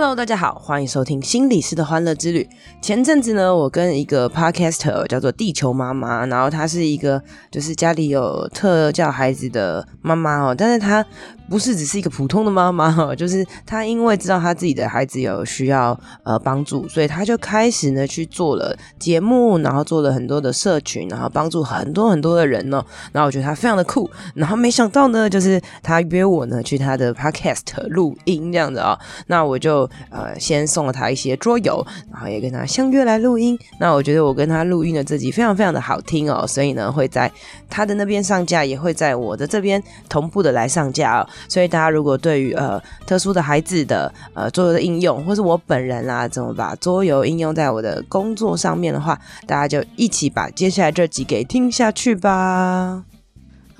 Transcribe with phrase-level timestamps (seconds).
[0.00, 2.48] Hello，大家好，欢迎收听心理师的欢乐之旅。
[2.80, 11.04] 前阵子呢，我跟一个 Podcaster 叫做地球妈妈，然后她是一个就是家里有特教孩子的妈妈哦，但是她
[11.50, 22.82] 不是只是一个普通的妈妈哈， 就是她因为知道她自己的孩子有需要呃帮助，所以她就开始呢去做了节目，然后做了很多的社群，然后帮助很多很多的人呢。
[23.12, 29.90] 然后我觉得她非常的酷，然后没想到呢，就是她约我呢去她的 Podcast 录音这样子啊、哦，那我就。
[30.10, 33.58] 呃，先送了她一些桌游，然后也跟她相约来录音。
[33.78, 37.30] 那我觉得我跟她录音的这集非常非常的好听哦，所以呢会在
[37.68, 41.28] 她的那边上架，也会在我的这边同步的来上架哦。
[41.48, 53.04] 所以大家如果对于呃特殊的孩子的呃桌游的应用，或是我本人、啊、怎么把桌游应用在我的工作上面的话，大家就一起把接下来这集给听下去吧。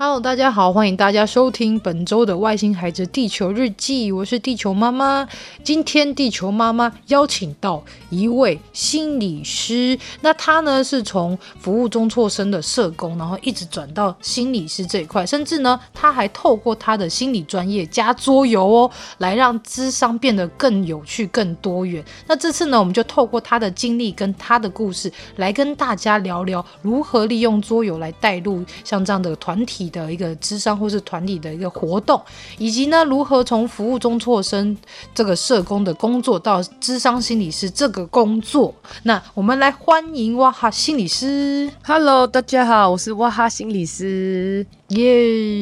[0.03, 5.27] Hello，大家好，欢迎大家收听本周的《外星孩子地球日记》，我是地球妈妈。
[5.63, 22.03] 今天地球妈妈邀请到一位心理师，那他呢是从服务中辍生的社工，然后一直转到心理师这一块，甚至呢他还透过他的心理专业加桌游哦，来让咨商变得更有趣、更多元。
[22.25, 32.19] 那这次呢，我们就透过他的经历跟他的故事，来跟大家聊聊如何利用桌游来带入像这样的团体的一个智商或是团体的一个活动，
[32.57, 34.75] 以及呢，如何从服务中辍身
[35.13, 38.73] 这个社工的工作到智商心理师这个工作。
[39.03, 41.69] 那我们来欢迎哇哈心理师。
[41.83, 45.61] Hello，大家好，我是哇哈心理师，耶！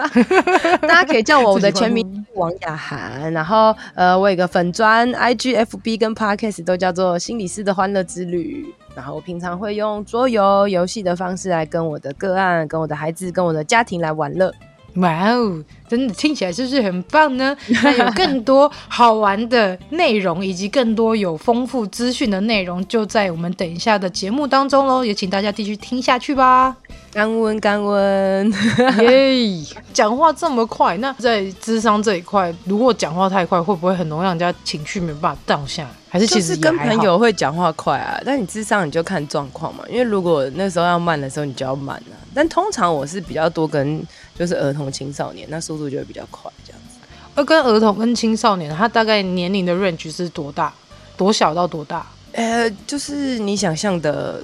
[0.82, 8.72] 大家可以叫我我的全名王雅涵，然后呃，我有个粉砖 IGFB 跟 Podcast 都叫做心理师的欢乐之旅。
[8.94, 14.52] 然后我平常会用桌游游戏的方式来跟我的个案、跟我的孩子、跟我的家庭来玩乐。
[14.96, 17.56] 哇哦，真的听起来是不是很棒呢？
[17.82, 25.04] 那有更多好玩的内容，以及更多有丰富资讯的内容，就在我们等一下的节目当中喽。
[25.04, 26.76] 也请大家继续听下去吧。
[27.12, 28.52] 干温干温，
[29.02, 29.64] 耶！
[29.92, 35.90] 讲话这么快，那在智商这一块，如果讲话太快，会不会很容易让人家情绪没办法荡下来？
[36.08, 38.20] 还是其实是跟朋友会讲话快啊？
[38.24, 42.14] 但你智商你就看状况嘛，因为如果那时候要慢的时候，你就要慢啊。
[42.32, 44.00] 但通常我是比较多跟
[44.40, 46.98] 就是儿童青少年，那速度就会比较快这样子。
[47.34, 50.72] 而跟儿童跟青少年，他大概年龄的 range 是多大？
[51.14, 52.06] 多小到多大？
[52.32, 54.42] 呃，就是你想象的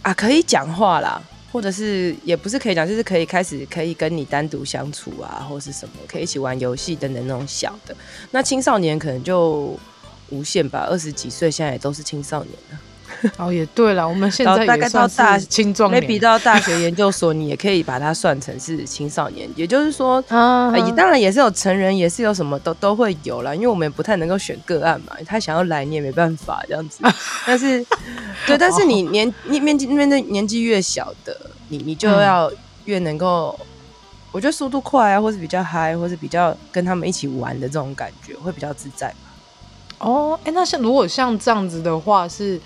[0.00, 1.22] 啊，可以讲话啦。
[1.52, 7.94] 或者是也不是可以讲，就是可以开始可以跟你单独相处啊，或是什么可以一起玩游戏等等那种小的。
[8.30, 9.78] 那青少年可能就
[10.30, 12.78] 无限吧，二十几岁现在也都是青少年了。
[13.38, 19.48] 哦，也对了，我们现在大概到大青壮年，maybe 到大学研究所，你也可以把它算成是青少年。
[19.56, 26.98] 也就是说， 啊，也当然也是有成人，也是有什么都都会有啦，因为我们也不太能够选个案嘛，他想要来你也没办法这样子。
[27.46, 27.84] 但是，
[28.46, 31.34] 对，但是你年你面积面对年纪越小的，
[31.68, 32.50] 你你就要
[32.84, 33.58] 越能够，
[34.32, 39.14] 我觉得速度快啊，或是比较嗨，或是比较跟他们一起玩的这种感觉，会比较自在。
[39.98, 42.60] 哦，哎，那像如果像这样子的话是。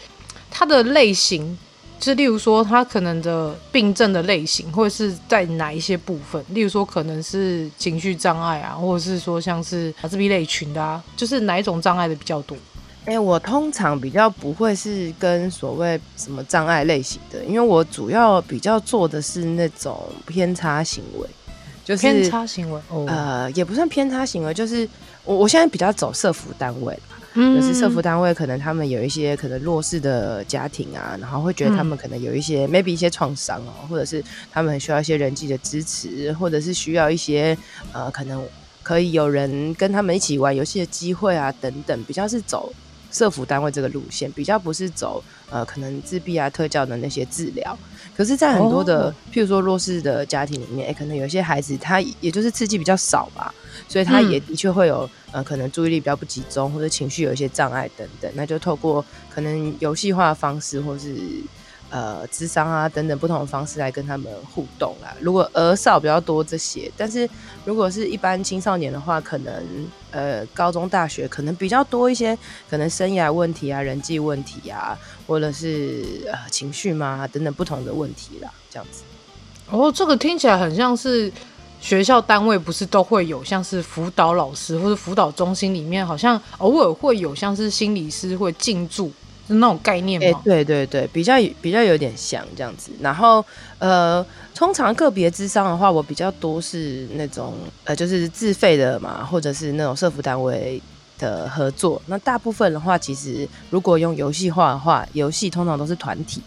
[0.50, 1.56] 它的类型，
[1.99, 6.44] 就例如说，它可能的病症的类型，或者是在哪一些部分？
[6.49, 12.56] 例如说，可能是情绪障碍啊，或者是说像是自闭类群的啊，就是哪一种障碍的比较多？
[13.06, 21.27] 哎、欸，我通常比较不会是跟所谓什么障碍类型的，因为我主要比较做的是那种偏差行为，
[21.83, 24.87] 就是偏差行为，呃，也不算偏差行为，就是
[25.25, 26.97] 我我现在比较走社福单位。
[27.34, 37.56] 就是社福单位，可能他们有一些可能弱势的家庭啊，然后会觉得他们可能有一些、嗯、maybe 一些创伤哦，或者是他们很需要一些人际的支持，或者是需要一些
[37.92, 38.44] 呃，可能
[38.82, 42.72] 可以有人跟他们一起玩游戏的机会啊，等等，比较是走
[43.10, 47.77] 社服单位这个路线，比较不是走呃，可能自闭啊、特教的那些治疗。
[48.16, 53.54] 可是，在很多的、哦、譬如说弱势的家庭里面，欸、可能有些孩子他也就是刺激比较少吧。
[53.89, 58.30] 所以他也的确会有、嗯、呃，可能注意力比较不集中，或者情绪有一些障碍等等。
[58.34, 61.16] 那就透过可能游戏化的方式，或是
[61.91, 65.15] 呃，智商啊等等不同的方式来跟他们互动啦。
[65.21, 67.28] 如果儿少比较多这些，但是
[67.65, 69.53] 如果是一般青少年的话，可能
[70.10, 72.37] 呃，高中大学可能比较多一些，
[72.71, 79.03] 可能生涯问题啊、人际问题啊，或者是呃情绪嘛等等不同的问题啦，这样子。
[79.69, 81.31] 哦，这个听起来很像是。
[81.83, 89.10] 学校单位不是都会有像是辅导老师或者辅导中心里面，好像偶尔会有像是心理师会进驻。
[89.58, 90.26] 那种概念吗？
[90.26, 92.92] 哎、欸，对对对，比较比较有点像这样子。
[93.00, 93.44] 然后
[93.78, 94.24] 呃，
[94.54, 97.54] 通常个别智商的话，我比较多是那种
[97.84, 100.80] 呃，就是自费的嘛，或者是那种社福单位
[101.18, 102.00] 的合作。
[102.06, 106.41] 那大部分的话，其实如果用游戏化的话，游戏通常都是团体。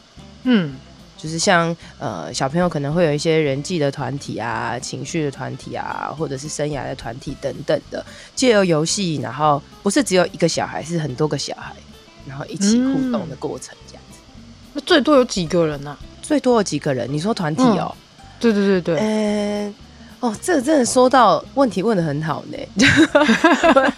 [0.44, 0.76] 嗯，
[1.18, 8.06] 就是像呃，小朋友可能会有一些人际的团体啊，情绪的团体啊，或者是生涯的团体等等的，
[8.36, 11.74] 借由游戏，然后不是只有一个小孩，是很多个小孩。
[12.28, 14.20] 然后一起互动的过程，这样子。
[14.74, 16.00] 那、嗯、最多有几个人呢、啊？
[16.22, 17.08] 最多有几个人？
[17.12, 17.94] 你说团体哦？
[17.94, 18.98] 嗯、对对对对。
[18.98, 19.74] 呃，
[20.22, 22.58] 哦，这个真的说到问题问的很好呢。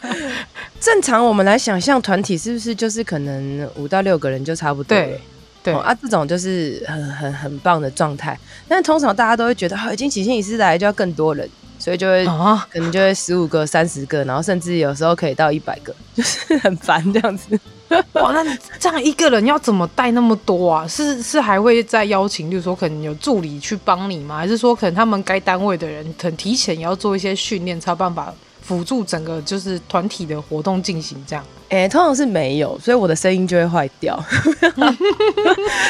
[0.80, 5.06] 正常我们来想象团体是不是就是可能五到六个人就差不多了？
[5.06, 5.22] 对
[5.64, 8.38] 对、哦、啊，这种就是很很很棒的状态。
[8.68, 11.50] 但是通常大家都会觉得，好、哦，已经请心理师来就要更多人。
[11.86, 17.60] 所以就会、啊、 可能就会十五个、三十个，然后甚至有时候可以到一百个， 就是很烦这样子。
[18.14, 18.44] 哇，那
[18.80, 20.88] 这样一个人要怎么带那么多啊？
[20.88, 24.38] 是是还会再邀请，就是说可能有助理去帮你吗？
[24.38, 28.34] 还是说可能他们该单位的人可能提前也要做一些训练，才有办法
[28.64, 31.46] 辅助整个就是团体的活动进行这样？
[31.70, 34.20] 哎、欸，通常是没有，所以我的声音就会坏掉。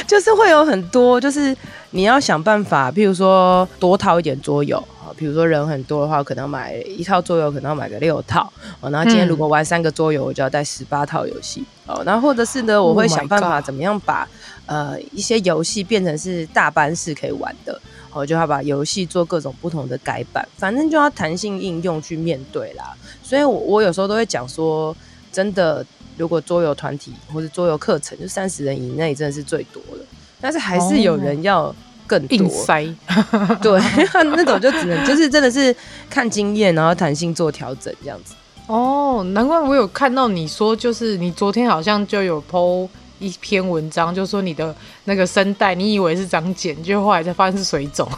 [0.06, 1.56] 就是会有很多，就是
[1.92, 4.86] 你要想办法，譬如说多掏一点桌游。
[5.18, 8.90] 比如说人很多的话，可能买一套桌游，可能要买个六套哦。
[8.90, 12.02] 然后今天如果玩三个桌游，我就要带十八套游戏哦。
[12.06, 14.28] 然后或者是呢，我会想办法怎么样把
[14.66, 17.80] 呃一些游戏变成是大班式可以玩的，
[18.12, 22.94] 我就要把游戏做各种不同的改版，反正就要弹性应用去面对啦。
[23.22, 24.96] 所以我我有时候都会讲说，
[25.32, 25.86] 真的，
[26.18, 30.04] 如果桌游团体或者桌游课程就三十人以内，真的是最多的。
[30.42, 31.74] 但是还是有人要。
[32.08, 32.84] 更多塞，
[33.62, 33.80] 对，
[34.36, 35.76] 那种就只能就是真的是
[36.10, 38.34] 看经验，然后弹性做调整这样子。
[38.68, 42.88] 哦，难怪我有看到你说，就是你昨天好像就有 po
[43.20, 44.76] 一篇文章，就说你的
[45.06, 48.10] 那个声带，你以为是长茧，就后来才发现是水肿。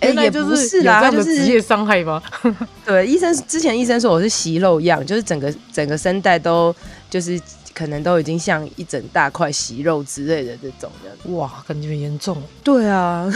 [0.00, 2.22] 哎、欸，也不是啦，就是职业伤害吗？
[2.84, 6.74] 对，医生之前医生说我是息肉样，就是整个整个声带都
[7.10, 7.40] 就是。
[7.76, 12.42] 可能都已经像一整大块息肉之类的这种的，哇，感觉严重。
[12.64, 13.30] 对啊，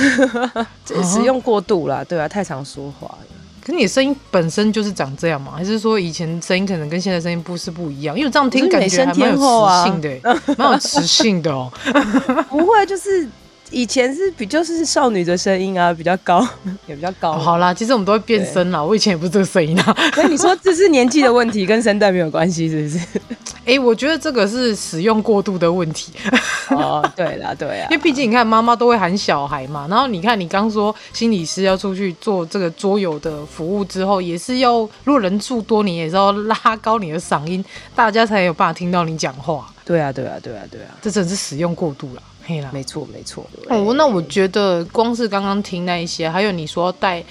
[1.04, 3.18] 使用过度啦，对啊，太常说话了。
[3.62, 5.52] 可是你声音本身就是长这样吗？
[5.54, 8.18] 还是说以前声音可能跟现在声音不是不一样？
[8.18, 10.18] 因为这样听感觉还蛮有磁性的，
[10.56, 11.70] 蛮有磁性的哦。
[12.48, 13.28] 不会，就是。
[13.70, 16.46] 以前是比就是少女的声音啊，比较高，
[16.86, 17.32] 也比较高。
[17.32, 18.82] 哦、好啦，其实我们都会变声啦。
[18.82, 19.96] 我以前也不是这个声音啊。
[20.14, 22.98] 所以你说 这是年纪的问题，跟声带没有关系，是不是？
[23.60, 26.12] 哎、欸，我觉得这个是使用过度的问题。
[26.70, 27.86] 哦，对啦，对啊。
[27.90, 29.86] 因为毕竟你看，妈妈都会喊小孩嘛。
[29.88, 37.64] 然后你看，你刚说心理师要出去做这个桌游的服务之后，也是要如果人数多，你也是要拉高你的嗓音，
[37.94, 39.68] 大家才有办法听到你讲话。
[39.84, 40.96] 对啊，对啊，对啊，对啊。
[41.02, 42.22] 这真是使用过度了。
[42.72, 43.46] 没错，没错。
[43.68, 47.22] 哦，那我觉得光是刚刚听那一些，还有你说要带，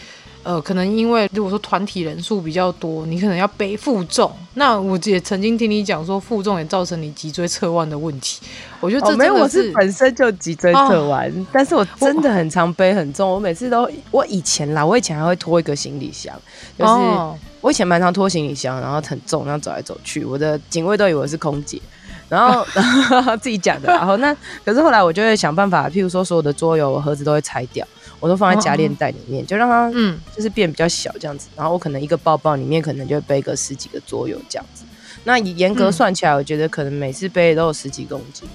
[0.44, 4.32] 呃，可能因为如果说团体人数比较多，你可能要背负重。
[4.54, 8.40] 那我也曾经听你讲说，负重也造成你脊椎侧弯的问题。
[8.82, 13.30] 我觉得这没有，我是本身就脊椎侧弯、哦，但是我真的很常背很重。
[13.30, 16.34] 我每次都，我以前啦，我以前还会拖一个行李箱，
[16.78, 21.82] 就是、哦、我以前蛮常拖行李箱，然后很重，然后走来走去，我的警卫都以为是空姐。
[22.30, 22.64] 然后
[23.42, 24.34] 自己讲的，然后那
[24.64, 27.86] 可是后来我就会想办法，譬如说所有的桌游盒子都会拆掉，
[28.20, 31.48] 我都放在夹链袋里面，就让它嗯，就是变比较小这样子。
[31.56, 34.84] 然后我可能一个包包里面可能就会背个十几个桌游这样子。
[35.24, 38.48] 那严格算起来，我觉得可能每次背都有十几公斤，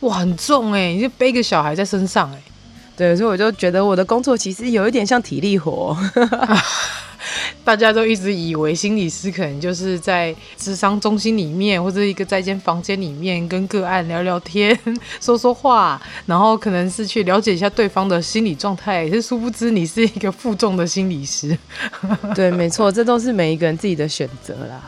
[0.00, 0.92] 哇，很重哎！
[0.92, 2.42] 你就背个小孩在身上哎，
[2.96, 5.96] 对，所以我就觉得我的工作其实有一点像体力活。
[7.64, 14.76] 大家都一直以为心理师可能就是在智商中心里面，或者一个在一间房间里面跟个案聊聊天、
[15.20, 19.08] 说说话，然后可能是去了解一下对方的心理状态。
[19.10, 21.56] 是殊不知你是一个负重的心理师。
[22.34, 24.80] 对，没错，这都是每一个人自己的选择啦。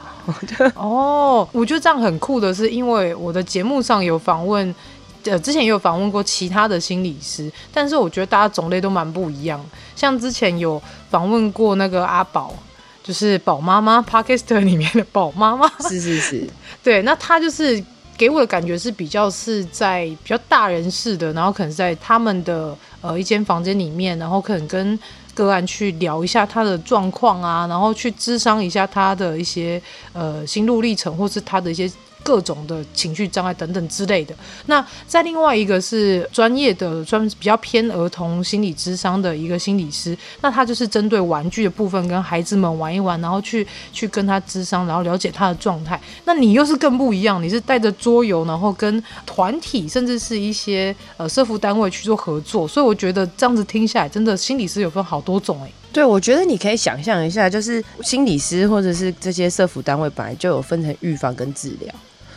[0.74, 4.74] 哦，我觉得这样很酷的是，因为我的节目上有访问。
[5.24, 9.64] 呃，之前也有访问过其他的心理师，但是我觉得大家种类都蛮不一样。
[9.96, 12.54] 像之前有访问过那个阿宝，
[13.02, 16.48] 就是宝妈妈 Podcast 里面的宝妈妈，是是是，
[16.82, 17.82] 对，那他就是
[18.18, 24.98] 给我的感觉是比较是在比较大人式的，然后可能在他们的呃一间房间里面，然后可能跟
[25.32, 29.80] 个案去聊一下他的状况啊，然后去咨商一下他的一些
[30.12, 31.90] 呃心路历程，或是他的一些。
[32.24, 34.34] 各种的情绪障碍等等之类的。
[34.66, 46.00] 那在另外一个是专业的专门比较偏儿童心理智商的一个心理师，那他就是针对玩具的部分跟孩子们玩一玩，然后去去跟他智商，然后了解他的状态。
[46.24, 55.72] 那你又是更不一样，你是带着桌游，然后跟团体甚至是一些呃社福单位去做合作，所以我觉得这样子听下来，真的心理师有分好多种哎、欸。
[55.92, 61.94] 对，我觉得你可以想象一下，就是心理师或者是这些社福单位本来就有分成预防跟治疗。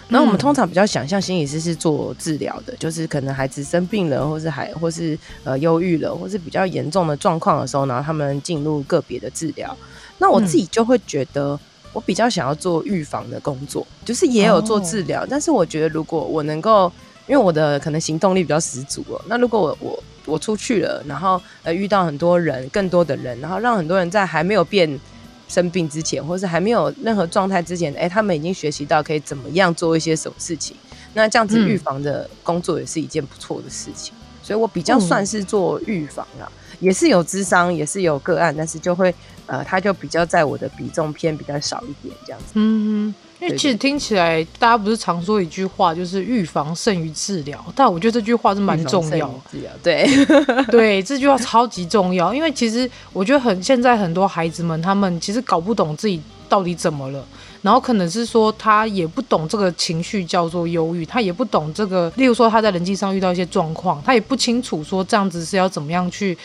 [0.10, 9.76] 然后我们通常比较想象心理师是做治疗的，就是可能孩子生病了，或是还或是呃忧郁了，或是比较严重的状况的时候，然后他们进入个别的治疗。
[10.18, 11.60] 那我自己就会觉得，
[11.92, 16.92] 我比较想要做预防的工作，就是也有做治疗，但是我觉得如果我能够，
[17.28, 25.00] 因为我的可能行动力比较十足哦，那如果我我我出去了，然后呃遇到很多人，更多的人，然后让很多人在还没有变。
[25.48, 30.76] 生病之前，或是还没有任何状态之前，哎、他们已经学习到可以怎么样做一些什么事情。
[31.14, 34.14] 那这样子预防的工作也是一件不错的事情。
[34.44, 36.48] 所以我比较算是做预防啊，
[36.80, 39.14] 也是有智商，也是有个案，但是就会
[39.46, 42.52] 呃，他就比较在我的比重偏比较少一点这样子。
[42.54, 43.14] 嗯。
[43.40, 47.64] 因为其实听起来，大家不是常说一句话，就是预防胜于治疗。
[47.76, 49.32] 但我觉得这句话是蛮重要。
[49.52, 50.08] 治疗，对
[50.72, 52.34] 对，这句话超级重要。
[52.34, 57.24] 因为其实我觉得很现在很多孩子们，他们其实搞不懂自己到底怎么了，
[57.62, 66.36] 然后可能是说他也不懂这个情绪叫做忧郁，他也不懂这个，例如说他在人际上遇到一些状况，他也不清楚说这样子是要怎么样去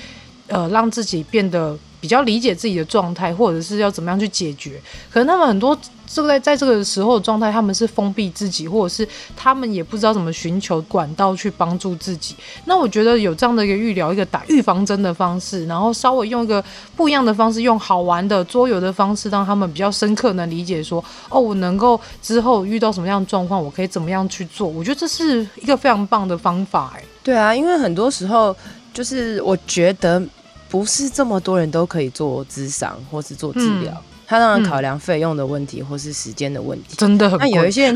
[0.48, 4.80] 呃让自己变得比较理解自己的状态，或者是要怎么样去解决。
[5.12, 5.76] 可能他们很多。
[6.14, 12.36] 这个在在这个时候的状态，他们是封闭自己，或者是他们也不知道怎么寻求管道去帮助自己。
[12.66, 16.62] 那我觉得有这样的一个预疗，一个打预防针的方式，然后稍微用一个
[16.94, 24.68] 不一样的方式，用好玩的桌游的方式，让他们比较深刻能理解说，哦，我能够之后遇到什么样的状况，我可以怎么样去做。
[24.68, 27.02] 我觉得这是一个非常棒的方法，哎。
[27.22, 28.54] 对啊，因为很多时候
[28.92, 30.22] 就是我觉得
[30.68, 33.92] 不是这么多人都可以做咨商或是做治疗。
[33.92, 37.38] 嗯他当然考量费用的问题，嗯、或是时间的问题，真的很。
[37.38, 37.94] 那有一些人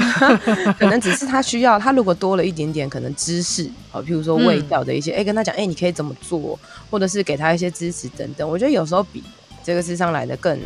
[0.79, 6.59] 可能只是他需要，他如果多了一点点可能知识，好，譬如说味道的一些，哎、嗯欸，跟他讲，哎、欸，你可以怎么做，
[6.91, 8.47] 或者是给他一些支持等等。
[8.47, 9.25] 我觉得有时候比
[9.65, 10.61] 这个智商来的更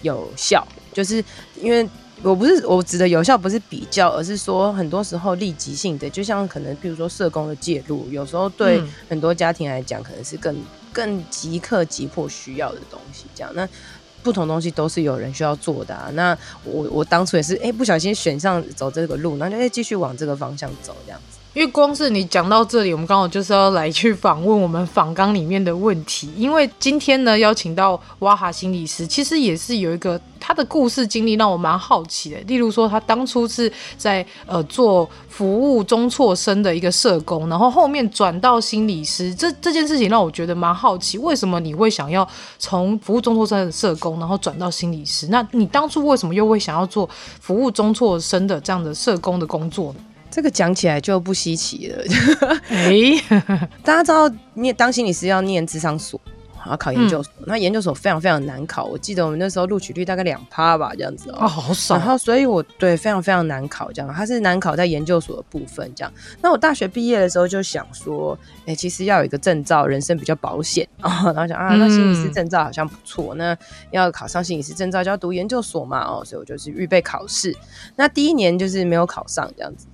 [0.00, 1.22] 有效，就是
[1.60, 1.86] 因为
[2.22, 10.56] 我不是我指的有效，不是比较，而是说很多时候立即性的，就像可能比如说社工的介入，有时候对很多家庭来讲，可能是更
[10.92, 13.68] 更即刻急迫需要的东西，这样那。
[14.22, 16.10] 不同东西都是有人需要做的啊。
[16.12, 21.38] 那我我当初也是，哎、欸，不小心选上走这个路，那就哎继续往这个方向走这样子。
[21.52, 26.32] 因为光是你讲到这里，我们刚好就是要来去访问我们访纲里面的问题。
[26.36, 32.38] 因为今天呢，邀请到哇哈心理师，其实也是有一个他的故事经历让我蛮好奇的。
[32.42, 42.26] 例如说，他当初是在呃做服务中辍生的一个社工，然后后面转到心理师，这这件事情让我觉得蛮好奇，为什么你会想要
[42.60, 45.26] 从服务中辍生的社工，然后转到心理师？
[45.26, 49.98] 那你当初为什么又会想要做服务中辍生的这样的社工的工作呢？
[50.30, 52.04] 这个讲起来就不稀奇了。
[52.70, 52.90] 哎，
[53.82, 56.20] 大家知道，念当心理师要念智商所，
[56.66, 57.32] 要考研究所。
[57.38, 61.96] 嗯、那研究所非常非常难考，我记得我们那时候录取率大概两趴吧，这样子、哦、哦，好少。
[61.96, 64.12] 然后，所以我对非常非常难考，这样。
[64.14, 66.12] 它是难考在研究所的部分，这样。
[66.40, 71.10] 那我大学毕业的时候就想说，哎、欸，其实要有一个证照，人生比较保险哦。
[71.34, 73.56] 然后想啊，那心理师证照好像不错，那
[73.90, 77.56] 要考上心理师证照就要读研究所嘛，哦，所以我就是预备考试。
[77.96, 79.86] 那第一年就是没有考上，这样子。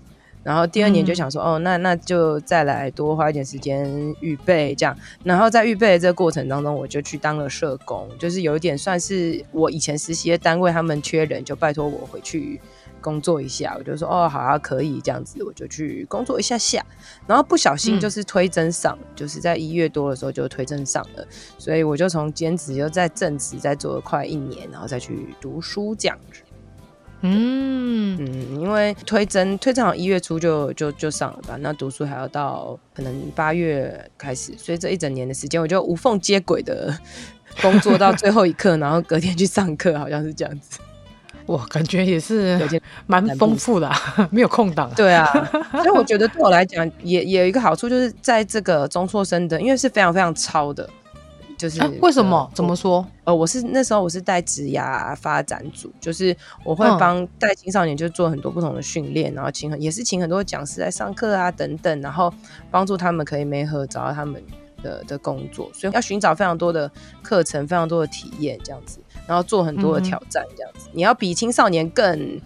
[0.47, 4.97] 然后第二年就想说，嗯、哦，那那就再来多花一点时间预备这样。
[5.25, 12.61] 然后在预备的这个过程当中，我就去当了社工，就是有一点算是我以前实习的单位他们缺人，就拜托我回去
[13.01, 13.75] 工作一下。
[13.77, 16.87] 我就说，哦，好啊，可以这样子，我就去工作一下下。
[17.27, 21.27] 然后不小心就是推甄上，嗯、就是在一月多的时候就推甄上了，
[21.59, 26.43] 所以我就从兼职又在正职再做了快一年，然后再去读书这样子。
[27.31, 36.97] 嗯嗯，因为推甄推甄好像一月初就就就上了吧，那读书还要到可能八月开始，所以这一整年的时间我就无缝接轨的
[37.61, 40.79] 工作到最后一刻，然后隔天去上课，好像是这样子。
[41.47, 42.59] 哇，感觉也是
[43.07, 43.97] 蛮丰富的，啊，
[44.33, 44.91] 没有空档。
[44.97, 45.27] 对啊，
[45.71, 50.89] 所以我觉得对我来讲也也有一个好处，就是在这个中辍生的，因为是非常非常超的。
[51.57, 52.51] 就是、啊、为什么？
[52.55, 53.07] 怎么说？
[53.25, 62.33] 呃，我是那时候我是带职涯发展组，就是我会帮带青少年就做很多不同的训练，嗯、然后请很也是请很多讲师来上课啊等等，然后
[62.71, 64.43] 帮助他们可以没合找到他们
[64.83, 66.91] 的的工作，所以要寻找非常多的
[67.23, 70.89] 课程，非常多的体验这样子，然后做很多的挑战这样子。
[70.89, 72.41] 嗯、你要比青少年更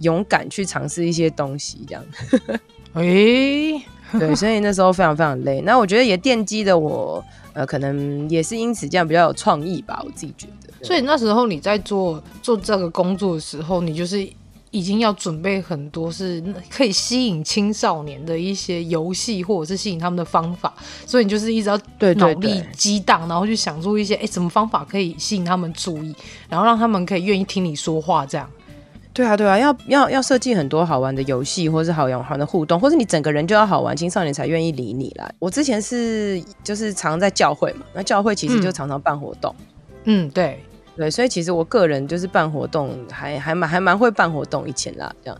[0.00, 2.04] 勇敢去尝试一些东西，这样。
[2.94, 3.86] 哎、欸，
[4.18, 5.60] 对，所以那时候非常非常累。
[5.62, 10.84] 那我觉得也奠基的我，呃，可能也是因此这样比较有创意吧，我自己觉得。
[10.84, 14.28] 所以那时候你在做做这个工作的时候，你就是。
[14.72, 20.74] 已经要准备很多是可以吸引青少年的一些游戏，或者是吸引他们的方法，
[21.06, 21.80] 所以你就是一直要
[22.16, 26.14] 脑力激荡，然后去想出一些哎，什么方法可以吸引他们注意，
[26.50, 28.50] 然后让他们可以愿意听你说话，这样。
[29.16, 35.26] 对啊，对啊，要要要设计很多好玩的游戏，或是好玩好的互动，或是你整个人就要好玩，青少年才愿意理你啦。
[35.38, 39.54] 我之前是就是常在教会嘛，那教会其实就常常办活动。
[40.04, 40.60] 嗯，嗯，对。
[40.96, 45.38] 对，所以其实我个人就是办活动还还蛮还蛮会办活动以前啦，这样，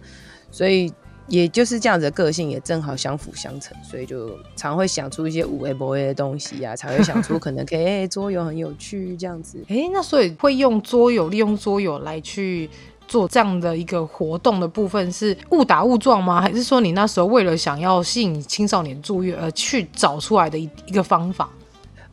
[0.51, 0.93] 所以
[1.29, 9.59] 也就是这样子的个性也正好相辅相成，所以就常会想出一些五 A 博 A 的东西啊，才会想出可能可以、欸、桌游很有趣这样子。
[9.69, 12.69] 哎、欸，那所以会用桌游，利用桌游来去
[13.09, 16.41] 做这样的一个活动的部分是误打误撞吗？
[16.41, 21.49] 还是说你那时候为了想要吸引青少年注意而去找出来的一一个方法？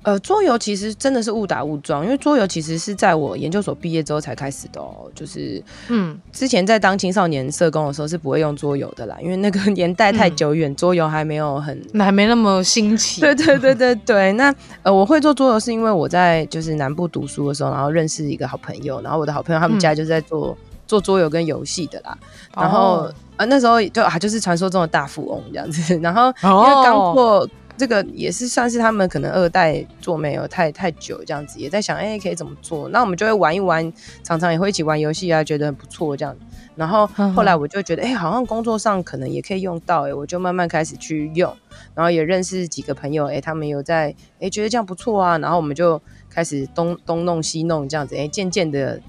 [0.03, 5.09] 呃，桌游其实真的是误打误撞，因为桌游其实是在我研究所毕业之后才开始的哦。
[5.15, 13.21] 就是，嗯，之前在当青少年社工的时候是不会用桌游的啦，因为那个年代太久远，嗯，桌游还没有很，还没那么新奇。
[13.23, 14.33] 对对对对对。
[14.33, 22.15] 那呃，我会做桌游是因为我在就是南部读书的时候，然后认识一个好朋友，然后我的好朋友他们家就是在做，嗯，做桌游跟游戏的啦。
[22.55, 27.49] 然后，哦，呃那时候就啊就是传说中的大富翁这样子，然后因为刚过。
[27.75, 36.35] 这个也是算是他们可能二代做没有太太久这样子，也在想哎可以怎么做，那我们就会玩一玩，常常也会一起玩游戏啊，觉得很不错这样。
[36.75, 41.51] 然后后来我就觉得哎好像工作上可能也可以用到哎，我就慢慢开始去用，
[41.95, 49.01] 然后也认识几个朋友哎，他们有在哎觉得这样不错啊，然后我们就开始东东弄西弄这样子哎，渐渐的。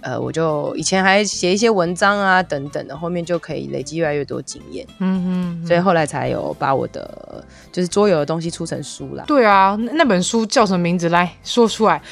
[0.00, 9.24] 呃，我就以前还写一些文章啊，等等的，后面就可以累积越来越多经验，嗯哼，所以后来才有把我的就是桌游的东西出成书啦。
[9.26, 11.08] 对啊，那本书叫什么名字？
[11.08, 12.02] 来说出来，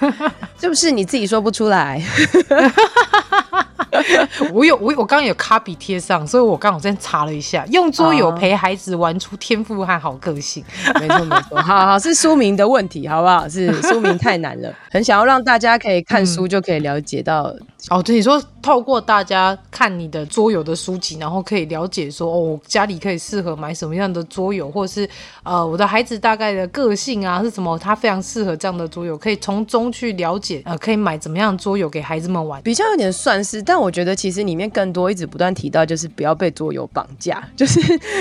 [0.58, 2.02] 是不是你自己说不出来？
[4.52, 10.64] 我有我我刚刚有卡笔贴上，所以我刚好先查了一下，用桌游陪孩子玩出天赋和好个性。
[11.00, 13.48] 没错没错，好好是书名的问题，好不好？
[13.48, 17.44] 是书名太难了，很想要让大家可以看书就可以了解到。
[17.44, 17.60] 嗯、
[17.90, 25.08] 哦，对，你说透过大家看你的桌游的书籍，然后可以了解说，哦，家里可以适合买什么样的桌游，或者是
[25.44, 37.78] 呃，我的孩子大概的个性啊是什么，他非常适合这样的桌游，可以从中去了解，呃，可以买怎么样的桌游给孩子们玩，比较有点算是，但我觉得其实里面更多一直不断提到，就是不要被桌游绑架，就是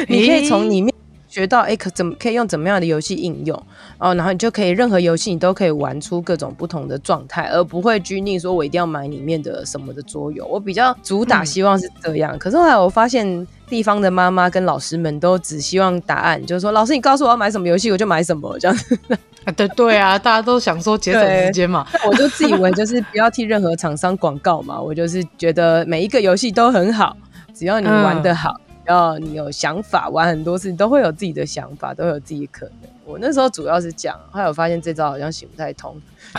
[0.07, 0.93] 你可以从里面。
[1.35, 3.61] 学到哎，可怎么可以用怎么样的游戏应用
[3.97, 4.15] 哦？
[4.15, 10.45] 然后你就可以任何游戏你都可以玩出各种不同的状态，而不会拘泥说我一定要买里面的什么的桌游。
[10.45, 18.97] 我比较主打希望是这样，嗯、可是后来我发现地方的妈妈跟老师们都只希望答案，就是说老师你告诉我要买什么游戏，我就买什么这样子。
[19.43, 21.85] 啊，对对啊，大家都想说节省时间嘛。
[22.07, 27.17] 我就自以为就是不要替任何厂商广告嘛，我就是觉得每一个游戏都很好，
[27.53, 28.55] 只要你玩得好。
[28.57, 32.89] 嗯然后你有想法，玩很多事，你都会有自己的想法，都有自己的可能。
[33.03, 35.95] 我那时候主要是讲，后来我发现这招好像行不太通，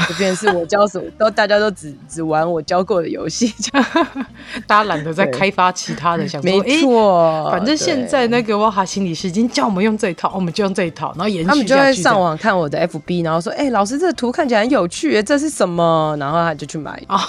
[0.09, 3.55] 就变成是我教什么都大家都只只玩我教过的游戏，
[4.67, 11.49] 大家懒得再开发其他的，想说，没错，反正现在那个哇哈心理师已经教我们用这一套，我们就用这一套，然后延续。
[11.49, 16.17] 他们就会上网看我的 FB，然后说，哎、欸，老师这个图看起来很有趣，这是什么？
[16.19, 17.21] 然后他就去买啊。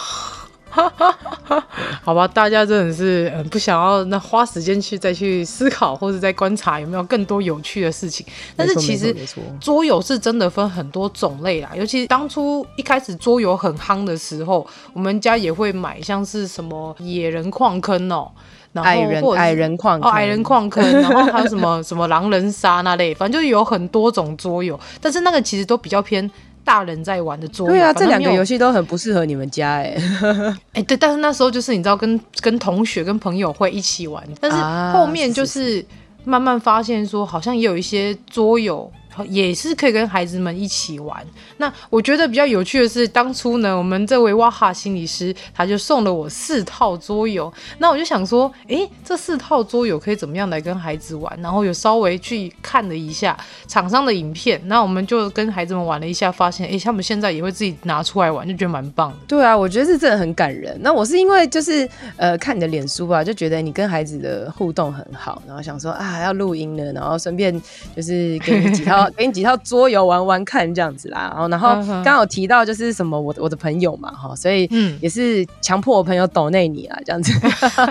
[2.03, 8.25] 好吧，大家真的是嗯不想要那花时间去再去思考，或者再观察有没有更多有趣的事情。
[8.55, 9.15] 但是其实
[9.59, 18.31] 桌游是真的分很多种类啦，尤其当初一开始桌游很夯的时候，我们家也会买像是什么野人矿坑哦、喔，
[18.73, 26.29] 然后或者矮人矿哦矮人矿坑，然后还有什么 什么狼人杀那类，反正就有很多种桌游，但是那个其实都比较偏。
[26.67, 29.97] 大人在玩的桌游，对啊，这两个游戏都很不适合你们家哎，
[30.75, 34.57] 哎，对，但是那时候就是你知道跟，跟跟同学、跟朋友会一起玩，但是
[34.91, 35.83] 后面就是
[36.25, 38.91] 慢慢发现说，好像也有一些桌游。
[39.25, 41.25] 也是可以跟孩子们一起玩。
[41.57, 47.51] 那我觉得比较有趣的是，当初呢，我们这位哇哈心理师他就送了我四套桌游。
[47.79, 51.37] 那我就想说，诶，这四套桌游可以怎么样来跟孩子玩？
[51.41, 59.17] 然后有稍微去看了一下厂商的影片，那我们就跟孩子们玩了一下，发现，诶，他们现在也会自己拿出来玩，就觉得蛮棒的。
[59.27, 60.77] 对啊，我觉得是真的很感人。
[60.81, 67.59] 那我是因为就是呃看你的脸书吧，就觉得你跟孩子的互动很好，然后想说啊要录音了，然后顺便
[67.95, 69.06] 就是给你几套。
[69.09, 71.31] 套给你几套桌游玩玩看这样子啦。
[71.33, 77.31] 然后然后刚好提到就是什么我我的朋友嘛哈，所以嗯也是强迫我朋友抖内你啊这样子，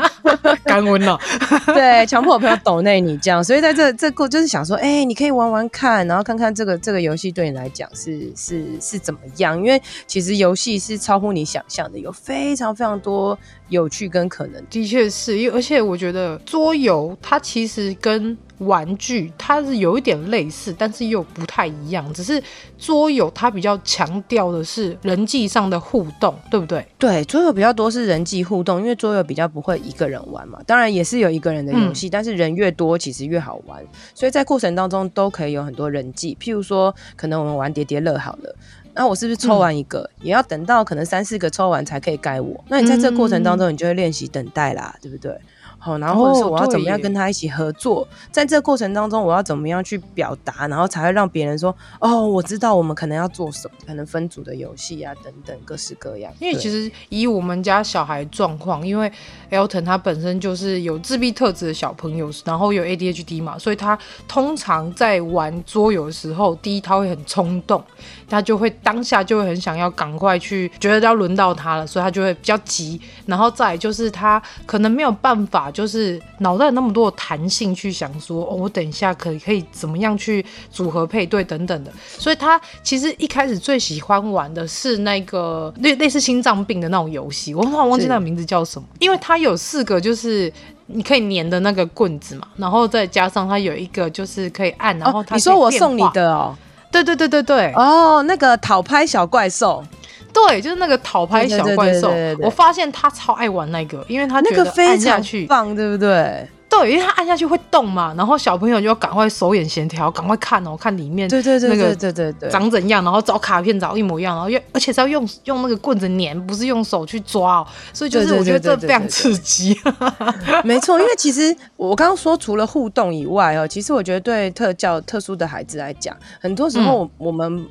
[0.64, 1.18] 干温了。
[1.66, 13.37] 对，强迫我朋友抖内你这样，所以在这这个就是想说，哎，你可以玩玩看，然后看看这个这个游戏对你来讲是是是怎么样，因为其实游戏是超乎你想象的，有非常非常多。
[13.68, 22.10] 有趣跟可能，的确是，因为而且我觉得桌游它其实跟玩具它是有一点类似，但是又不太一样。
[22.12, 22.42] 只是
[22.78, 26.86] 桌游它比较强调的是人际上的互动，对不对？
[26.98, 30.58] 对，桌游比较多是人际互动，因为桌游比较不会一个人玩嘛。
[30.66, 36.36] 当然也是有一个人的游戏，嗯、但是人越多其实越好玩，所以在过程当中都可以有很多人际。
[36.40, 38.54] 譬如说，可能我们玩叠叠乐好了。
[38.98, 42.64] 那我是不是抽完一个，嗯、也要等到可能三四个抽完才可以该我？
[42.68, 45.38] 那你在这个过程当中，你就会练习等待啦，嗯、对不对？
[45.87, 56.33] 好，然后或者是我要怎么样跟他一起合作，哦、在这个过程当中，我要怎么样去表达，然后才会让别人说，哦，我知道我们可能要做什么，可能分组的游戏啊，等等，各式各样。
[56.40, 59.11] 因为其实以我们家小孩状况，因为
[59.51, 63.96] Elton 他本身就是有自闭特质的小朋友，然后有 ADHD 嘛，所以他
[64.27, 67.81] 通常在玩桌游的时候，第一他会很冲动，
[68.28, 75.70] 他就会当下就会很想要赶快去，觉得要轮到他了，所以他就会比较急，然后再就是他可能没有办法。
[75.76, 90.50] 就是脑袋有那么多的弹性去想说，哦，我等一下可以可以怎么样去组合配对等等的，所以他其实一开始最喜欢玩的是那个类类似心脏病的那种游戏，我突然忘记那个名字叫什么，因为它有四个就是
[90.86, 96.56] 你可以粘的那个棍子嘛，然后再加上它有一个就是可以按，然后它、哦、你说我送你的哦，
[97.02, 99.85] 对对对对对，哦，那个讨拍小怪兽。
[100.32, 106.46] 对，就是那个讨拍小怪兽，我发现他超爱玩那个，因为他觉得按下去棒，对不对？
[106.80, 119.78] 对，因为他按下去会动嘛，然后小朋友就要赶快手眼协调，赶快看哦，看里面对对对对对对对长怎样，然后找卡片找一模一样，然后又而且是要用用那个棍子粘，不是用手去抓哦，所以就是我觉得这非常刺激。
[120.64, 127.66] 没错，因为其实我刚刚说除了互动以外哦，其实我觉得对特教特殊的孩子来讲，很多时候我们。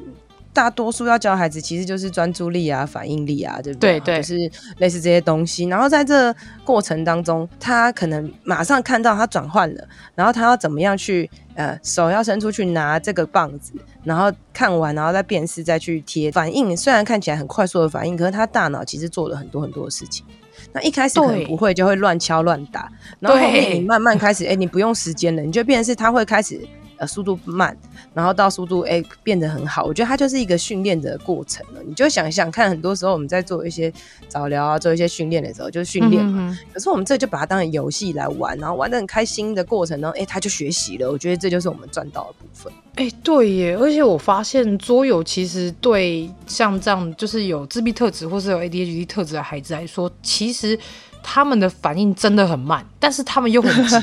[0.55, 3.99] 大多数要教孩子，其实就是专注力啊、反应力啊，对不对？
[3.99, 5.65] 对对，就是类似这些东西。
[5.65, 13.73] 然后在这过程当中，他可能马上看到他转换了，然后他要怎么样去呃手要伸出去拿这个棒子，
[14.05, 16.31] 然后看完，然后再辨识，再去贴。
[16.31, 20.25] 反应虽然看起来很快速的反应，可是他大脑其实做了很多很多的事情。
[20.71, 22.89] 那一开始可能不会，就会乱敲乱打，
[23.19, 26.65] 然后后面你慢慢开始，哎，你不用时间了，你就变成是他会开始。
[26.97, 27.75] 呃，速度慢，
[28.13, 31.81] 然后到速度哎、欸、变得很好，我觉得它就是一个训练的过程了。
[31.85, 33.91] 你就想想看，很多时候我们在做一些
[34.27, 36.57] 早疗啊，做一些训练的时候，就是训练嘛。
[36.73, 41.11] 可是我们这就把它当成游戏来玩，然后玩的很开心的过程中，哎、欸，他就学习了。
[41.11, 42.71] 我觉得这就是我们赚到的部分。
[42.95, 43.75] 哎、欸，对耶！
[43.75, 50.79] 而且我发现桌游其实对像这样就是有自闭特质或是有 ADHD 特质的孩子来说，其实
[51.21, 53.95] 他们的反应真的很慢，但是他们又很急。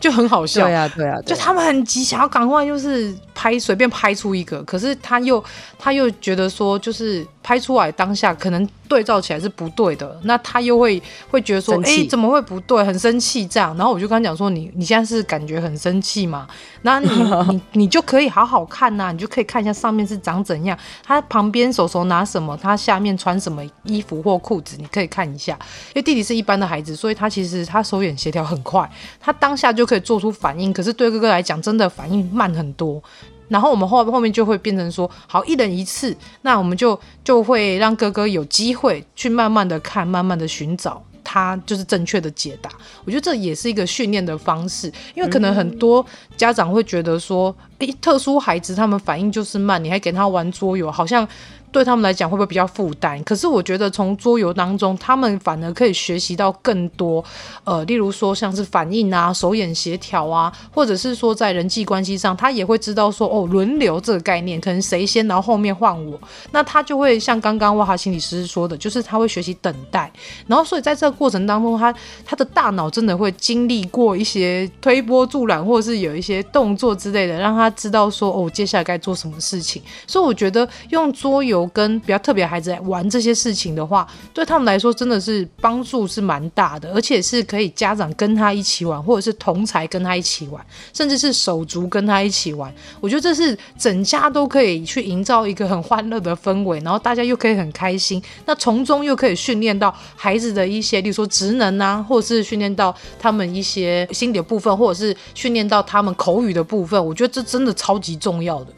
[0.00, 5.42] 就很好笑，对啊，对啊，就他们很急，想要赶快就是拍随便拍出一个，可是他又
[5.78, 7.26] 他又觉得说就是。
[7.42, 12.84] 拍出来当下可能对照起来是不对的，那他又会会觉得说，哎、欸，怎么会不对？
[12.84, 13.74] 很生气这样。
[13.78, 16.46] 然后我就跟他讲说，你你现在是感觉很生气嘛？
[16.82, 17.08] 那你
[17.48, 25.54] 你你就可以好好看呐、啊，你就可以看一下上面是长怎样，他旁边手手拿什么，他下面穿什么衣服或裤子，你可以看一下。
[25.88, 30.72] 因为弟弟是一般的孩子，所以他其实他手眼协调很快，他当下就可以做出反应。
[30.72, 33.02] 可是对哥哥来讲，真的反应慢很多。
[33.48, 42.70] 然后我们后后面就会变成说，好，一人一次，那我们就就会让哥哥有机会去慢慢的看，慢慢的寻找他就是正确的解答。
[43.04, 46.04] 我觉得这也是一个训练的方式，因为可能很多
[46.36, 51.26] 家长会觉得说，诶，特殊孩子他们反应就是慢，你还给他玩桌游，好像。
[51.72, 53.22] 对他们来讲会不会比较负担？
[53.24, 57.24] 可是我觉得从桌游当中，他们反而可以学习到更多，
[57.64, 70.10] 呃，例如说像是反应啊、手眼协调啊，或者是说在人际关系上，他也会知道说哦，轮流这个概念，可能谁先，然后后面换我，那他就会像刚刚哇哈心理师说的，就是他会学习等待，
[70.48, 79.80] 然后所以在这个过程当中，他他的大脑真的会经历过一些推波助澜，或者是有一些动作之类的，让他知道说哦，接下来该做什么事情。
[80.06, 81.59] 所以我觉得用桌游。
[81.66, 92.72] 跟比较特别孩子玩这些事情的话，对他们来说真的是帮助是蛮大的，而且是可以家长跟他一起玩，或者是同才跟他一起玩，甚至是手足跟他一起玩。
[93.00, 107.04] 我觉得这是整家都可以去营造一个很欢乐的氛围，然后大家又可以很开心，那从中又可以训练到孩子的一些，例如说职能啊，或者是训练到他们一些心理的部分，或者是训练到他们口语的部分。
[107.04, 108.72] 我觉得这真的超级重要的。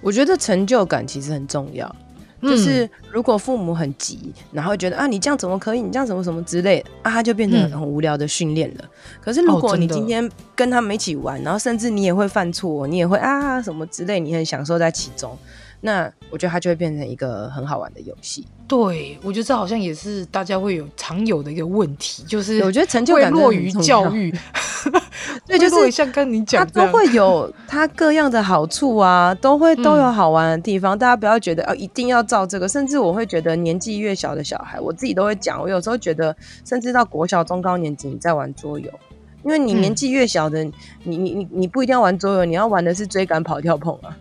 [0.00, 1.94] 我觉得成就感其实很重要。
[2.42, 5.80] 就是如果父母很急，然后觉得啊，你这样怎么可以？
[5.80, 8.80] 你这样怎么什么之类的啊，他就变成很无聊的训练了。
[8.82, 8.88] 嗯、
[9.20, 15.38] 可是如果你今天跟他们一起玩，然后甚至你也会犯错，你也会啊什么之类，你很享受在其中。
[15.84, 18.46] 那我觉得它就会变成一个很好玩的游戏。
[18.68, 24.32] 对，我觉得这好像也是大家会有常有的一个问题，就是我觉得成就感落于教育。
[25.46, 30.96] 对，就是像跟你讲，它都会有它各样的好处啊，都会都有好玩的地方。
[30.96, 32.68] 嗯、大家不要觉得哦，一定要照这个。
[32.68, 38.90] 甚至我会觉得年纪越小的小孩，我自己都会讲，我有时候觉得，甚至到国小中高年级你在玩桌游，
[39.44, 40.72] 因为你年纪越小的，嗯、
[41.04, 44.16] 你你你你不一定要玩桌游，你要玩的是追赶、跑、跳、碰啊。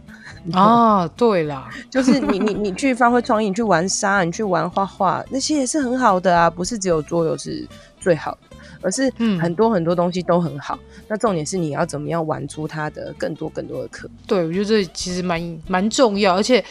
[0.53, 7.67] 啊， 对啦， 就是你你你去发挥创意，你去玩沙，你去玩画画，那些也是很好的啊，不是只有桌游是
[7.99, 10.79] 最好的，而是很多很多东西都很好。
[10.97, 14.09] 嗯、那重点是你要怎么样玩出它的更多更多的课。
[14.25, 16.63] 对，我觉得这其实蛮蛮重要，而且。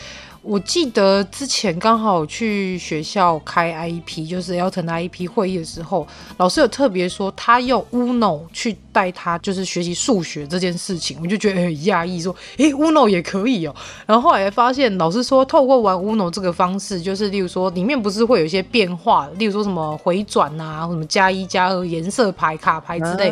[0.42, 6.07] 我记得之前刚好去学校开 IEP，就是 Elton IEP 会议的时候，
[6.38, 13.74] 老师有特别说他用 Uno 去带他，就是学习数学这件事情，我就觉得很讶异，说，诶，Uno 也可以哦。
[14.07, 23.31] 然后后来发现老师说，透过玩 Uno 这个方式，就是例如说里面不是会有一些变化，例如说什么回转啊，什么加一加二颜色牌、卡牌之类。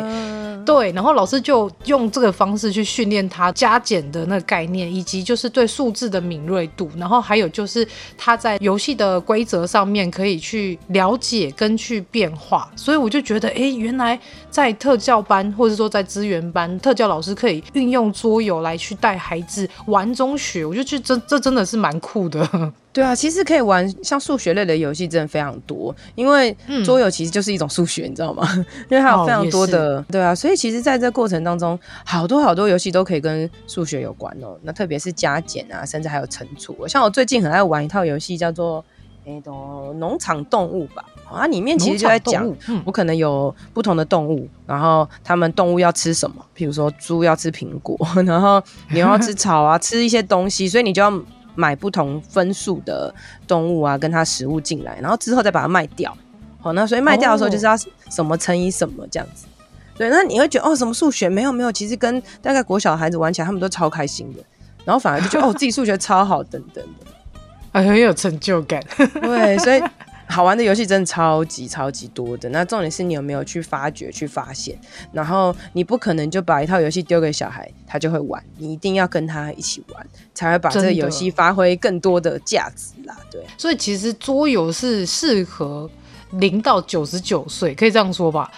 [0.69, 12.71] 对，然后老师就用这个方式去训练他加减的那个概念，以及就是对数字的敏锐度，然后还有就是他在游戏的规则上面可以去了解跟去变化。
[12.75, 22.73] 所以我就觉得，哎，原来在特教班或者说在资源班，特教老师可以运用桌游来去带孩子玩中学，我就觉得这这真的是蛮酷的。
[22.91, 25.95] 对啊，其实可以玩像数学类的游戏，真的非常多。
[26.15, 28.43] 因为桌游其实就是一种数学，嗯、你知道吗？
[28.89, 34.57] 因为它有非常多的，哦、对啊，所以其实在这过程当中，好多好多游戏都可以跟数学有关哦。
[34.63, 36.87] 那特别是加减啊，甚至还有乘除。
[36.87, 38.83] 像我最近很爱玩一套游戏，叫做
[39.23, 41.05] 那种，农场动物吧。
[41.31, 42.51] 啊，里面其实就在讲，
[42.85, 46.45] 我可能有不同的动物，然后他们动物要吃什么？
[46.55, 48.61] 譬如说猪要吃苹果， 然后
[48.91, 51.11] 牛要吃草啊，吃一些东西，所以你就要。
[51.55, 53.13] 买不同分数的
[53.45, 56.15] 动物啊，跟它食物进来，然后之后再把它卖掉。
[56.61, 57.75] 好，那所以卖掉的时候就是要
[58.09, 59.45] 什么乘以什么这样子。
[59.45, 59.97] Oh.
[59.97, 64.41] 对，那你会觉得哦，什么数学没有没有，其实跟大概国小孩子玩起来，他们都超开心的，
[64.85, 67.11] 然后反而就觉得哦，自己数学超好等等的，
[67.73, 68.81] 哎，很有成就感。
[68.95, 69.83] 对，所以。
[70.29, 74.79] 好玩的游戏真的超级超级多的，那重点是你有没有去发掘、去发现，
[75.11, 83.17] 然后你不可能就把一套游戏丢给小孩，他就会玩，你一定要跟他一起玩，才会把这个游戏发挥更多的价值啦。
[83.31, 85.89] 对，所以其实桌游是适合。
[86.31, 88.51] 零到九十九岁，可以这样说吧？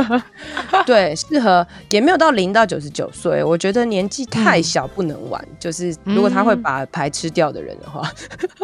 [0.86, 3.44] 对，适合也没有到零到九十九岁。
[3.44, 8.10] 我觉得年纪太小不能玩，嗯、就是如果他会把牌吃掉的人的话，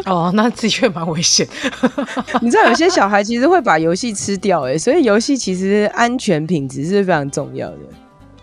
[0.05, 1.47] 嗯、哦，那的确蛮危险。
[2.41, 7.77] 你知道有些小孩其实会把游戏吃掉，哎，所以游戏其实安全品质是非常重要的。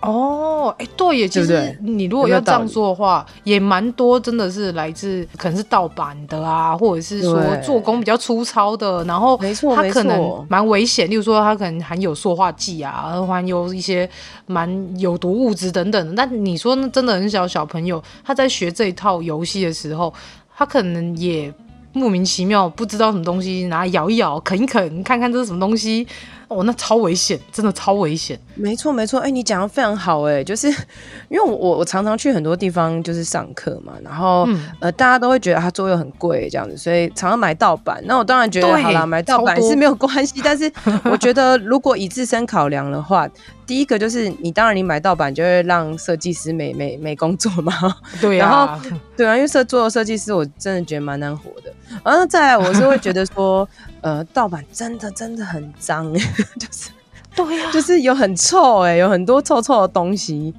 [0.00, 9.37] 哦，哎，对耶，其实你如果要这样说的话，也蛮多，真的是来自可能是盗版的啊，或者是说做工比较粗糙的，然后
[9.74, 14.08] 它可能蛮危险，例如说它可能含有塑化剂啊，含有一些
[14.46, 16.14] 蛮有毒物质等等。
[16.14, 20.14] 但你说那真的很小小朋友，他在学这一套游戏的时候，
[20.56, 21.52] 他可能也
[21.92, 26.06] 莫名其妙不知道什么东西，拿来咬一咬，啃一啃，看看这是什么东西。
[26.48, 28.38] 哦，那超危险，真的超危险。
[28.54, 29.20] 没错，没错。
[29.20, 30.66] 哎、欸，你讲的非常好，哎，就是
[31.28, 38.02] 因为我我常常去很多地方就是上课嘛，然后、嗯、呃，大家都会觉得它桌游很贵这样子，所以常常买盗版。
[38.04, 40.72] 那我当然觉得好啦，买盗版是没有关系，但是
[41.04, 43.28] 我觉得如果以自身考量的话，
[43.66, 47.72] 第一个就是你当然你买盗版就会让设计师没没没工作嘛。
[48.20, 51.70] 对啊， 然后对啊，因为设做设计师我真的觉得蛮难活的。
[52.05, 53.68] 然后再来，我是会觉得说。
[54.01, 56.90] 呃，盗版真的真的很脏， 就是
[57.35, 60.55] 对呀、啊，就是有很臭哎，有很多臭臭的东西。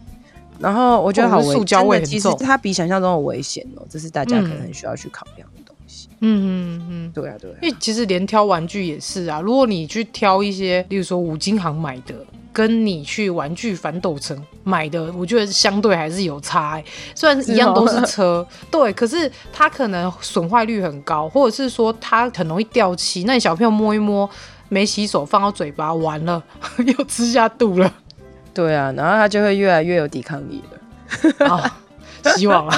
[0.59, 6.09] 然后我觉得好危，塑胶味很重，其实它比想象中的危险哦，这是大家可能很需要去考量的东西。
[6.19, 12.13] 嗯嗯嗯，对啊对啊，因为其实连挑玩具也是啊，如果你去挑一些，例如说五金行买的。
[12.51, 16.85] 跟你去玩具反斗城买的，我觉得相对还是有差欸。
[17.13, 23.23] 虽然一样都是车，对，可是它可能损坏率很高，或者是说它很容易掉漆。
[23.25, 24.29] 那你小朋友摸一摸，
[24.67, 26.43] 没洗手放到嘴巴，完了
[26.85, 27.93] 又吃下肚了。
[28.53, 31.47] 对啊，然后它就会越来越有抵抗力了。
[31.47, 31.71] 哦，
[32.35, 32.77] 希望啊。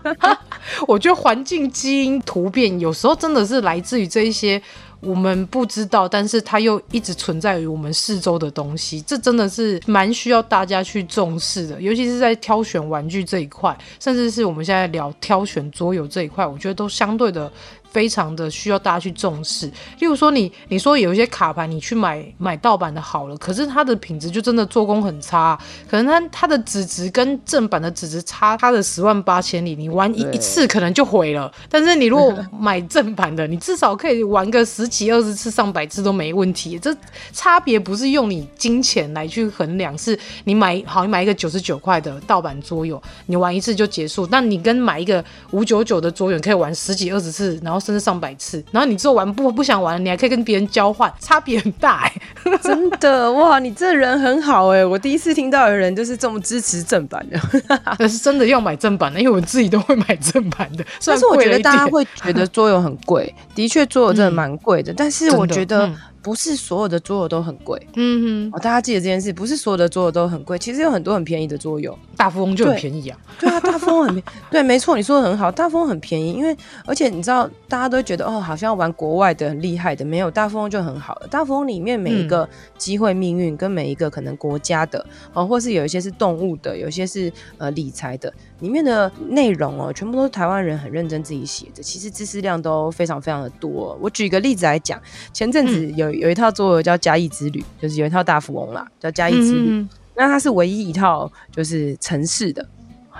[0.88, 4.60] 我觉得环境基因突变有时候真的是来自于这一些。
[5.02, 17.52] 我们不知道，但是它又一直存在于我们四周的东西，这真的是蛮需要大家去重视的，尤其是在挑选玩具这一块，甚至是我们现在聊挑选桌游这一块，我觉得都相对的。
[17.92, 19.66] 非常的需要大家去重视。
[20.00, 25.56] 例如说你，你你说有一些卡牌，你去买买盗版的好了，可是它的品质就真的做工很差，
[25.88, 31.52] 可能它它的纸质跟正版的纸质差它的十万八千里，你玩一一次可能就毁了。
[31.68, 36.78] 但是你如果 买正版的，你至少可以玩个十几二十次、上百次都没问题。
[36.78, 36.96] 这
[37.34, 44.26] 差别不是用你金钱来去衡量，是你买好，你买一个九十九块的盗版桌游，你玩一次就结束。
[44.30, 47.81] 那你跟买一个五九九的桌游，你可以玩十几二十次，然后。
[47.82, 52.12] 甚至上百次，然后你之后玩不不想玩，你还可以跟别人交换，差别很大哎、
[52.44, 53.58] 欸， 真的哇！
[53.58, 57.38] 你这人很好哎、欸，我第一次听到有人就是这么支持正版的，
[57.98, 60.84] 但是真的要买正版的，因为我自己都会买正版的。
[61.04, 65.90] 但是我觉得大家会觉得桌游很贵，的确桌游真的蛮贵的，嗯、但是我觉得。
[66.22, 76.56] 不是所有的桌游都很贵，嗯哼，哦，大家记得这件事，不是所有的桌游都很贵，其实有很多很便宜的桌游，大富翁就很便宜啊，对，对啊，大富翁很便宜， 对，没错，你说的很好，大富翁很便宜，因为
[76.86, 88.32] 而且你知道，大家都觉得哦，好像玩国外的很厉害的，没有大富翁就很好了，大富翁里面每一个机会命运跟每一个可能国家的哦，或是有一些是动物的，有一些是呃理财的。
[88.60, 93.98] 里面的内容哦，全部都是台湾人很认真自己写的，其实知识量都非常非常的多。
[94.00, 99.68] 我举个例子来讲，前阵子有有一套桌游叫《嘉义之旅》，就是有一套大富翁啦，叫《嘉义之旅》。
[99.70, 102.66] 嗯、那它是唯一一套就是城市的，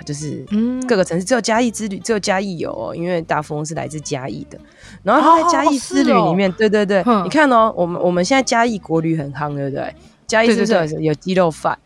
[0.04, 0.44] 就是
[0.88, 4.58] 各个城市只有嘉义之旅，只有嘉义有哦，因为大富翁是来自嘉义的。
[5.02, 9.94] 然后它在嘉义之旅里面，哦哦、对对对，嗯、你看哦，我们我们现在嘉义国旅很夯，对不对？
[10.26, 11.78] 嘉义是不是有有鸡肉饭？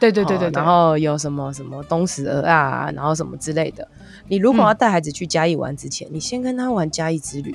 [0.00, 3.86] 对对对对，对、哦，然后有什么什么东石鹅啊，然后什么之类的。
[4.26, 7.54] 你如果要带孩子去嘉义玩之前，嗯、你先跟他玩嘉义之旅，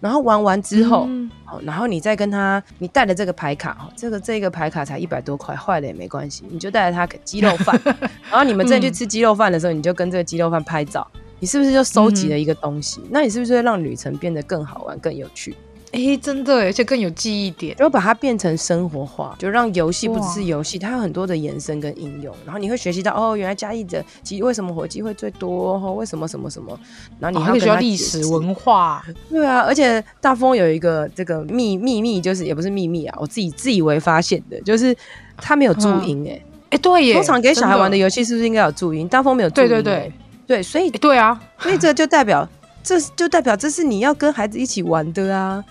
[0.00, 1.30] 然后玩完之后，嗯、
[1.62, 7.78] 然后你再跟他，你带了这个牌卡，这个这个牌卡才一百多块，坏了也没关系，你就带着他鸡肉饭，
[8.30, 11.06] 然后你们再去吃鸡肉饭的时候，你就跟这个鸡肉饭拍照，
[11.38, 13.00] 你是不是就收集了一个东西？
[13.02, 15.54] 嗯、那你是不是会让旅程变得更好玩、更有趣？
[15.92, 22.32] 哎、欸，真的，而且更有记忆点，就把它变成生活化，就让游戏不只是游戏，它有很多的延伸跟应用。
[22.44, 25.74] 然后你会学习到，哦，原来嘉义的机为什么火鸡会最多？
[25.74, 26.78] 哦，为什么什么什么？
[27.18, 29.04] 然后你还会学历史文化。
[29.28, 34.96] 对啊，而且大风有一个这个秘秘密，就是也不是秘密啊，我自己自以为发现的，就是
[35.38, 36.30] 他没有注音、欸。
[36.30, 39.08] 哎、嗯，哎、欸，对耶，通常给小孩玩的游戏是不是应该有注音？
[39.08, 39.68] 大富翁没有注音、欸。
[39.68, 40.12] 对对对，
[40.46, 42.48] 对，所以、欸、对啊，所以这就代表，
[42.84, 45.64] 这就代表这是你要跟孩子一起玩的啊。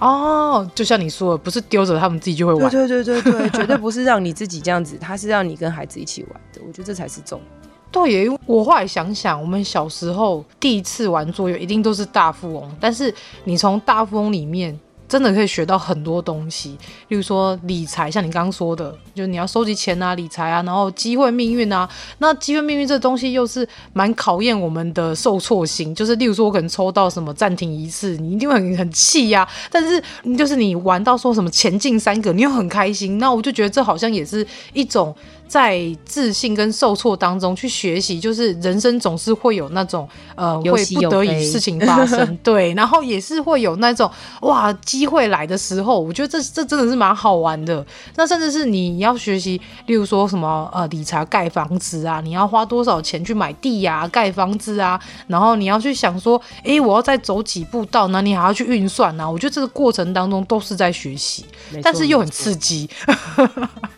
[0.00, 2.70] 哦，就像你说的，不是丢着他们自己就会玩。
[2.70, 6.60] 对对对对对，绝对不是让你自己这样子，他是让你跟孩子一起玩的。
[6.66, 7.70] 我觉得这才是重点。
[7.90, 12.76] 对耶，我后来想想，我们小时候第一次玩桌游，一定都是大富翁。
[12.80, 14.78] 但是你从大富翁里面。
[15.14, 16.70] 真的可以学到很多东西，
[17.06, 21.88] 例如说理财，像你刚刚说的，就你要收集钱啊、理财啊，然后机会命运啊。
[22.18, 29.48] 那机会命运这东西又是蛮考验我们的受挫心，就是例如说我可能抽到什么暂停一次，你一定会很很气呀。
[29.70, 30.02] 但是
[30.36, 33.18] 就是你玩到说什么前进三个，你又很开心。
[33.18, 35.14] 那我就觉得这好像也是一种。
[35.54, 47.86] 在自信跟受挫当中去学习，就是人生总是会有那种呃会不得已事情发生， 对，然后也是会有那种哇机会来的时候，我觉得这这真的是蛮好玩的。
[48.16, 59.30] 那甚至是你要学习，例如说什么呃理财盖房子啊，你要花多少钱去买地呀、啊、盖房子啊，然后你要去想说，哎，我要再走几步到哪，你还要去运算啊。
[59.30, 61.46] 我觉得这个过程当中都是在学习，
[61.80, 62.90] 但是又很刺激。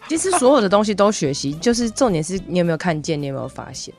[0.08, 3.92] 其实所有的东西都学习，就是重点是你有没有看见，你有没有发现？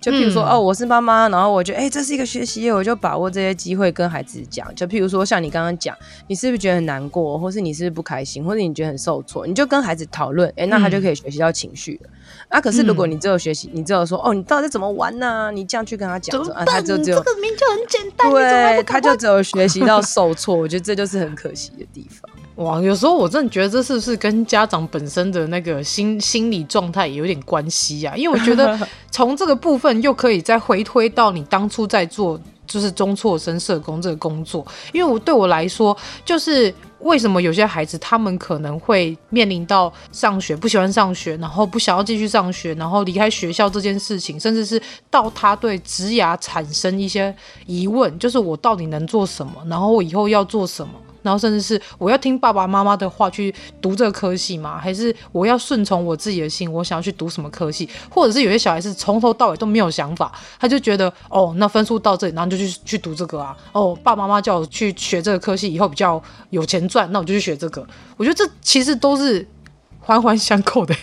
[0.00, 4.70] 就譬如说，嗯、哦，我是妈妈，然后我觉得，哎、欸，这是一个学习，我就把握这些机会跟孩子讲。
[4.74, 12.10] 就譬如说，像你刚刚讲，你是不是觉得很难过，或是你是不是不开心，或者你觉得很受挫，你就跟孩子讨论，哎、欸，那他就可以学习到情绪了。
[12.10, 12.12] 嗯、
[12.50, 15.50] 啊，可是如果你只有学习，你只有说，哦，你到底怎么玩呢、啊？
[15.50, 20.54] 你这样去跟他讲，啊，他就只有这个名就很简单，对，他就只有学习到受挫。
[20.54, 22.30] 我觉得这就是很可惜的地方。
[22.56, 28.16] 哇，有时候我真的觉得这是不是跟家长本身的那个心心理状态也有点关系呀、啊？
[28.16, 28.78] 因为我觉得
[29.10, 44.80] 从这个部分又可以再回推到你当初在做就是中辍生社工这个工作，因为我对我来说，就是为什么有些孩子他们可能会面临到上学不喜欢上学，然后不想要继续上学，然后离开学校这件事情，甚至是
[45.10, 47.34] 到他对职涯产生一些
[47.66, 50.94] 疑问，就是我到底能做什么，然后我以后要做什么。
[51.24, 54.78] 然后甚至是我要听爸爸妈妈的话去读这个科系吗？
[54.78, 57.88] 还是我要顺从我自己的心，我想要去读什么科系？
[58.08, 63.56] 或者是有些小孩是从头到尾都没有想法，他就觉得哦，那分数到这里，然后就去去读这个啊。
[63.72, 67.84] 哦，爸爸妈妈叫我去学这个科系，以后比较有钱赚，那我就去学这个。
[68.18, 69.46] 我觉得这其实都是
[70.00, 70.94] 环环相扣的。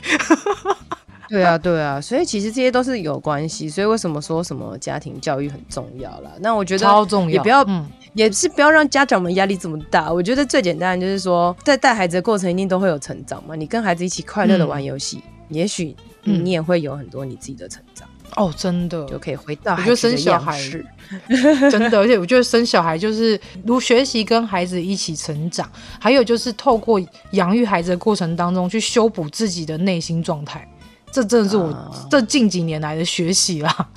[1.27, 3.69] 对啊，对啊，所以其实这些都是有关系。
[3.69, 6.29] 所以为什么说什么家庭教育很重要啦？
[6.41, 10.11] 那我觉得超重要，也不要，嗯，也是不要让家长们压力这么大。
[10.11, 13.55] 我觉得最简单的就是说，在带孩子的过程一定都会有成长嘛。
[13.55, 18.07] 你跟孩子一起快乐的玩游戏，嗯、也许你也会有很多你自己的成长。
[18.37, 19.73] 哦，真的就可以回到。
[19.75, 20.57] 我觉得生小孩
[21.69, 26.97] 真的，而且我觉得生小孩就是如学习跟孩子一起成长，还有就是透过
[27.31, 30.65] 养育孩子的过程当中去修补自己的内心状态。
[31.11, 33.89] 这真的是我这近几年来的学习啦，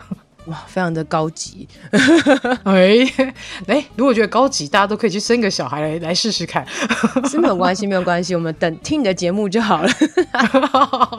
[0.46, 1.66] 哇，非常的高级。
[2.64, 2.98] 哎
[3.66, 6.66] 哎，如果觉得高级，大家都可以去生个小孩来来试试看。
[7.28, 9.88] 是没有关系，没有关系，我们等听你的节目就好了。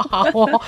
[0.10, 0.62] 好哦。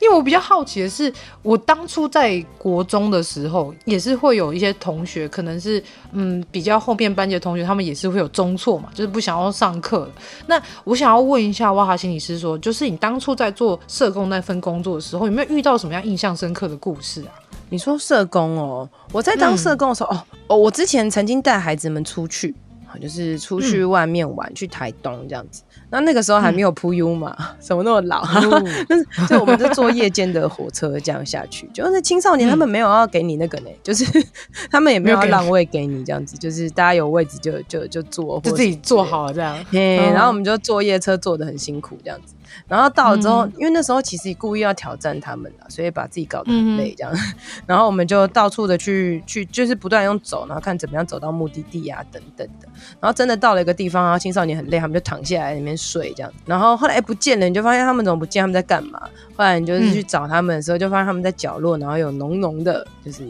[0.00, 5.82] 因为我比较好奇的是，我当初在国中的时候，也是会有一些同学，可能是
[6.12, 10.10] 嗯比较后面班级的同学，他们也是会有中错嘛，就是不想要上课。
[10.46, 16.91] 那我想要问一下哇哈心理师说，就是你当初在做社工那份工作的时候，有没有遇到什么样印象深刻的故事
[17.22, 17.32] 啊？
[17.70, 22.54] 你说社工哦，我在当社工的时候，嗯、哦哦，我之前曾经带孩子们出去，
[23.00, 25.62] 就是出去外面玩，嗯、去台东这样子。
[25.88, 28.22] 那那个时候还没有铺 U 嘛， 怎、嗯、么那么老？
[28.88, 34.04] 但是就我们就坐夜间的火车这样下去，就是青少年他们没有要给你那个呢，嗯、就是
[34.70, 39.58] 他们也没有要让位给你这样子，就是大家有位置就就就坐，就自己坐好了这样。
[39.70, 42.34] 嘿，然后我们就坐夜车坐的很辛苦这样子。
[42.68, 47.12] 然后到了之后，嗯、因为那时候其实故意要挑战他们的，所以把自己搞得很累这样。
[47.14, 47.34] 嗯、
[47.66, 52.68] 然后我们就到处的去去，就是不断用走，然后看怎么样走到目的地啊等等的。
[53.00, 56.32] 然后真的到了一个地方，然后青少年很累，他们就躺下来里面睡这样。
[56.46, 58.42] 然后后来哎不见了，你就发现他们怎么不见？
[58.42, 59.00] 他们在干嘛？
[59.36, 63.26] 后来你就是去找他们的时候，就发现他们在角落，然后有浓浓的，就是。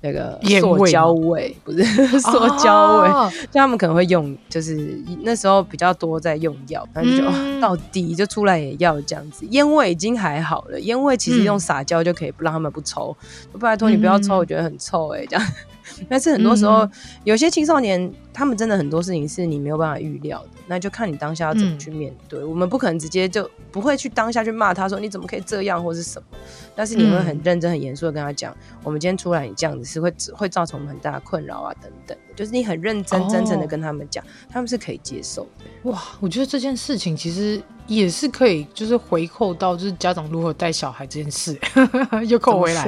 [0.00, 1.84] 那个 塑胶味不是
[2.20, 7.58] 塑胶味，哦、就他们可能会用，就是那时候比较多在用药，然后就、嗯。
[7.58, 9.44] 哦、到底就出来也要这样子。
[9.50, 13.14] 烟味已经还好了，烟味其实用撒娇就可以不让他们不抽，
[13.52, 15.46] 嗯、拜托你不要抽，我觉得很臭哎、欸，这样。
[16.08, 16.90] 但是很多时候，嗯、
[17.24, 22.40] 有些青少年，他们真的很多事情是你没有办法预料的，那就看你当下要怎么去面对。
[22.40, 26.38] 嗯、我们不可能直接就不会去当下去骂他说你怎么可以这样或是什么，
[26.74, 32.16] 但是你会很认真、很严肃的跟他讲，我们今天出来你这样子是会会造成我们很大的困扰啊等等。
[32.34, 35.90] 就是你很认真、真诚的跟他们讲，哦、他们是可以接受的。
[35.90, 41.58] 哇，我觉得这件事情其实也是可以，就是回扣到就是家长如何带小孩这件事，
[42.26, 42.86] 又扣回来。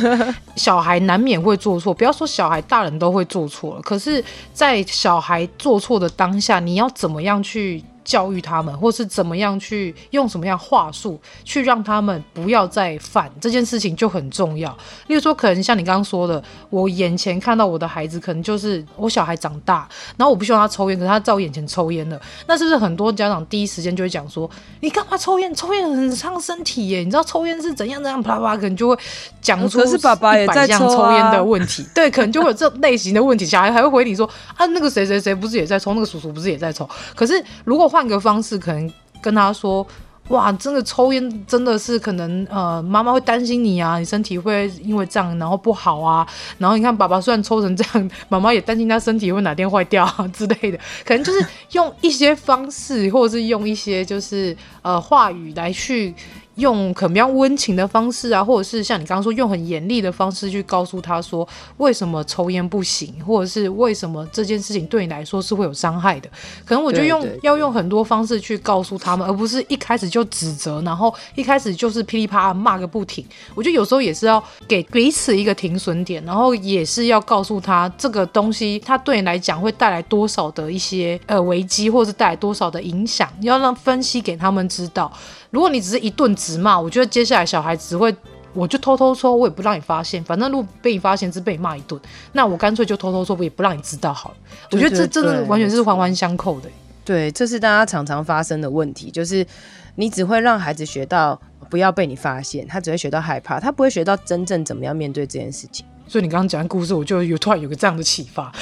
[0.56, 3.82] 小孩难免会做错，不要说小孩，大人都会做错了。
[3.82, 4.24] 可是，
[4.54, 7.84] 在小孩做错的当下，你要怎么样去？
[8.06, 14.70] 教育他们，或是怎么样去用什么样话术去让他们不要再犯这件事情就很重要。
[15.08, 24.48] 例如说，可能像你刚刚说的，我眼前看到我的孩子，可能就是我小孩长大，然后我不希望他抽烟，可是他在我眼前抽烟了，那是不是很多家长第一时间就会讲说，
[24.80, 25.52] 你干嘛抽烟？
[25.52, 27.00] 抽烟很伤身体耶！
[27.00, 28.22] 你知道抽烟是怎样怎样？
[28.22, 28.98] 啪啪啪，可能就会
[29.40, 31.84] 讲出是爸爸也在抽烟的问题。
[31.92, 33.44] 对，可能就会有这类型的问题。
[33.44, 35.94] 小孩还会回你说啊，那个谁谁谁不是也在抽？
[35.94, 36.88] 那个叔叔不是也在抽？
[37.14, 38.92] 可是如果换个方式，可能
[39.22, 39.84] 跟他说
[40.28, 46.28] ：“哇，真的抽烟真的是可能，呃，妈妈会担心你啊，你身体会因为这样然后不好啊。
[46.58, 50.78] 然后你看爸爸虽然抽成这样，妈妈也担心他身体会哪天坏掉啊之类的。
[51.06, 56.14] 可能就是用一些方式，或者是用一些就是呃话语来去。”
[56.56, 61.46] 用可能比较温情的方式啊，或者是像你刚刚说用很严厉的方式去告诉他说
[61.78, 66.28] 为什么抽烟不行，或者是为什么这件事情对你来说是会有伤害的。
[66.64, 73.24] 可能我就用要用很多方式去告诉他们，而不是一开始就指责，然后一开始就是噼里啪啦骂个不停。
[73.54, 85.12] 我觉得有时候也是要给彼此一个停损点，然后也是要告诉他这个东西它对你来讲会带来多少的一些呃危机，或者是带来多少的影响，要让分析给他们知道。
[85.50, 88.14] 如果你只是一顿直骂，我觉得接下来小孩只会，
[88.52, 92.00] 我就偷偷说，我也不让你发现，反正如果被你发现是被你骂一顿，
[92.32, 94.36] 那我干脆就偷偷说，我也不让你知道好了。
[94.70, 96.68] 对对对，我觉得这真的完全是环环相扣的。
[97.04, 99.46] 对，这是大家常常发生的问题，就是
[99.94, 101.40] 你只会让孩子学到
[101.70, 105.86] 不要被你发现，他只会学到害怕，他不会学到真正怎么样面对这件事情。
[106.08, 108.52] 所以你刚刚讲的故事，我就有突然有个这样的启发。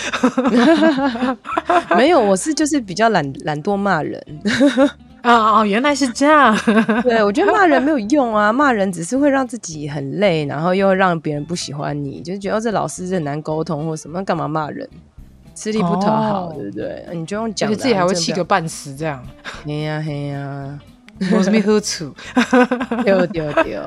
[1.97, 4.23] 没有，我是就是比较懒懒惰骂人。
[5.25, 6.55] 啊哦，原来是这样。
[7.03, 14.89] 对，我觉得骂人没有用啊，骂人只是会让自己很累，然后又让别人不喜欢你，就是觉得这老师很难沟通或什么，干嘛骂人？
[15.55, 17.07] 吃力不讨好，对不对？
[17.13, 19.25] 你就用讲，自己还会气个半死，这样。
[19.65, 20.79] 嘿呀嘿呀，
[21.33, 22.13] 我是没喝醋，
[23.05, 23.81] 丢 丢丢。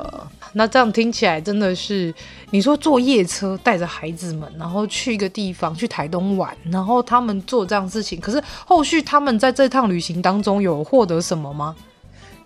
[0.57, 2.13] 那这样听起来真的是，
[2.49, 11.75] 你说坐夜车带着孩子们，然后去一个地方，去台东玩，然后他们做这样事情，可是后续他们在这趟旅行当中有获得什么吗？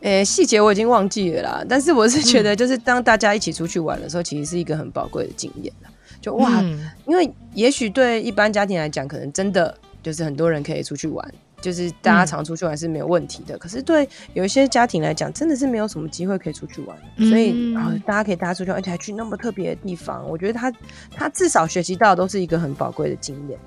[0.02, 1.66] 诶、欸，细节我已经忘记了啦。
[1.70, 5.72] 但是我是觉得，就是当大家一起出去玩的时候，嗯、其实是一个很宝贵的经验。
[6.20, 13.56] 就哇，嗯、因为也许对一般家庭来讲，可能真的就是很多人可以出去玩，就是大家常出去玩是没有问题的。
[13.56, 20.74] 嗯、可是对有一些家庭来讲，真的是没有什么机会可以出去玩，嗯、所以然后大家可以大家出去玩，而且还去那么特别的地方，我觉得他
[21.16, 23.58] 他至少学习到都是一个很宝贵的经验。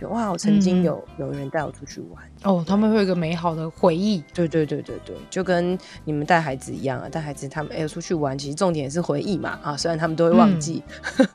[0.00, 4.22] 就哇，我曾经有、嗯、有人带我出去玩哦，他们会有一个美好的回忆。
[4.34, 10.82] 对对对对对，就跟你们带孩子一样啊，带孩子他们哎、欸、出去玩，其实重点也是回忆嘛啊，虽然他们都会忘记，
[11.18, 11.26] 嗯、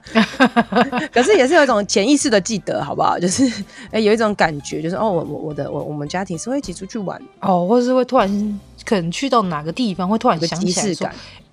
[1.11, 3.17] 可是也是有一种潜意识的记得，好不好？
[3.17, 3.45] 就是
[3.85, 11.09] 哎、欸、有一种感觉，就是哦，我我我的我我们家庭是会一起出去玩哦，或者是会突然可能去到哪个地方，会突然想起来说。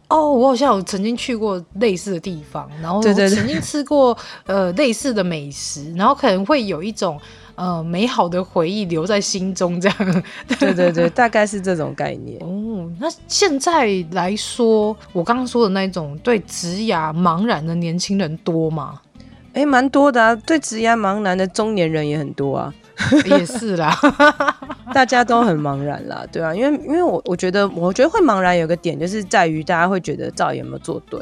[0.08, 7.20] 哦，我好像有曾经去过类似的地方，然后曾经吃过呃类似的美食，然后可能会有一种
[7.56, 10.22] 呃美好的回忆留在心中，这样。
[10.58, 12.40] 对对对，大概是这种概念。
[12.40, 19.00] 哦，那现在来说，我刚刚说的那种对职涯茫然的年轻人多吗？
[19.52, 22.72] 哎，蛮多的啊，对职涯茫然的中年人也很多啊。
[23.26, 23.96] 也是啦，
[24.92, 31.20] 大家都很茫然啦，对啊，因为因为我我觉得我觉得会茫然有个点就是在于大家会觉得到底有没有做对。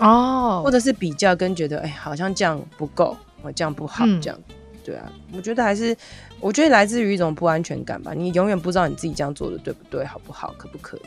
[0.00, 4.54] 哦，或者是比较跟觉得哎、欸、好像这样不够，我这样不好这样，嗯、
[4.84, 5.96] 对啊，我觉得还是
[6.40, 11.02] 我觉得来自于一种不安全感吧，你永远不知道你自己这样做的对不对，好不好，可不可以。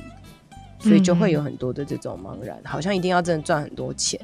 [0.80, 4.20] 所以就会有很多的这种茫然，嗯、好像一定要真的赚很多钱，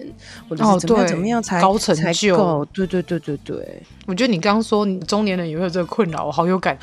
[0.47, 2.66] 或者是怎么样怎么样才高成就？
[2.74, 6.78] 对对对对对，我觉得你刚刚说你中年人有没有这个困扰，我好有感，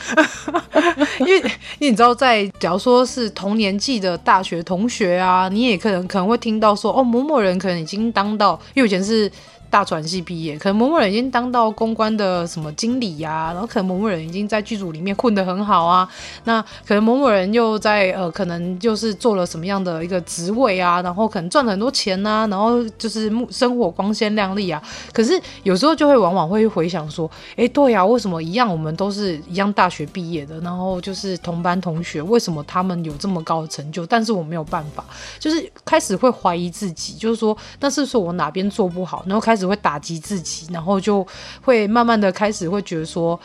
[1.21, 9.31] 因为因为你知道，在假如说是同年纪的大学同学啊，你也可能可能会听到说，哦，某某人可能已经当到，因为以前是。
[9.71, 16.09] 大传系毕业，可能某某人已经当到公关的什么经理呀、然后可能某某人已经在剧组里面混得很好啊，
[16.45, 24.83] 那可能某某人又在呃，可能就是做了什么样的一个职位啊，然后可能赚了很多钱呐、啊，然后就是生活光鲜亮丽啊。
[25.13, 35.05] 可是有时候就会往往会回想说，哎，对呀、为什么一样我们都是一样大学毕业的，然后就是同班同学，为什么他们有这么高的成就，但是我没有办法，
[35.39, 39.60] 就是开始会怀疑自己，就是说，那是说我哪边做不好，然后开始。
[39.61, 41.25] 只会打击自己，然后就
[41.61, 43.39] 会慢慢的开始会觉得说，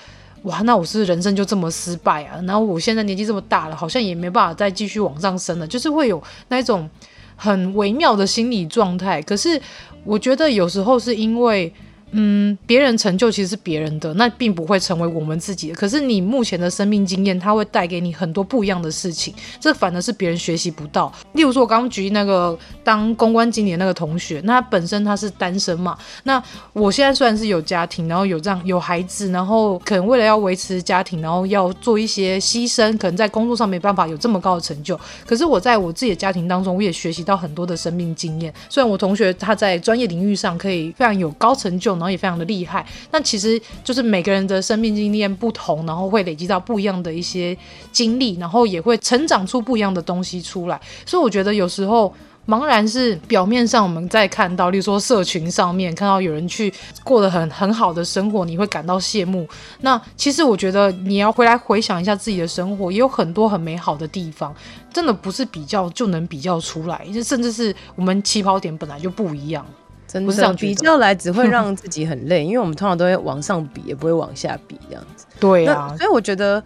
[0.43, 2.41] 哇，那我是人生就这么失败啊？
[2.47, 6.89] 然后我现在年纪这么大了，好像也没办法再继续往上升了，就是会有那种
[7.35, 9.21] 很微妙的心理状态。
[9.21, 9.61] 可是
[10.05, 11.71] 我觉得有时候是因为。
[12.17, 15.75] 嗯，别人成就其实是别人的，那并不会成为我们自己的。
[15.75, 21.11] 可是你目前的生命经验，它会带给你很多不一样的事情，这反而是别人学习不到。
[21.33, 26.41] 例如说，我刚刚举例那个当公关经理的那个同学，那他本身他是单身嘛，那
[26.71, 34.97] 我现在虽然是有家庭，然后有这样有孩子，然后可能为了要维持家庭，然后要做一些牺牲，可能在工作上没办法有这么高的成就。
[35.25, 38.53] 可是我在我自己的家庭当中，我也学习到很多的生命经验。
[38.69, 47.57] 虽然我同学他在专业领域上可以非常有高成就，呢然后也非常的厉害，那其实就是每个人的生命经验不同，然后会累积到不一样的一些
[47.91, 50.79] 经历，然后也会成长出不一样的东西出来。
[51.03, 52.13] 所以我觉得有时候
[52.47, 56.71] 茫然是表面上我们在看到，例如说社群上面看到有人去
[57.03, 59.47] 过得很很好的生活，你会感到羡慕。
[59.81, 64.53] 那其实我觉得你要回来回想一下自己的生活，也有很多很美好的地方，
[64.93, 69.65] 真的不是比较就能比较出来，甚至是我们起跑点本来就不一样。
[70.07, 75.25] 真的比较来只会让 自己很累，因为我们通常都会往上比，也不会往下比这样子。
[75.39, 76.63] 对啊，所以我觉得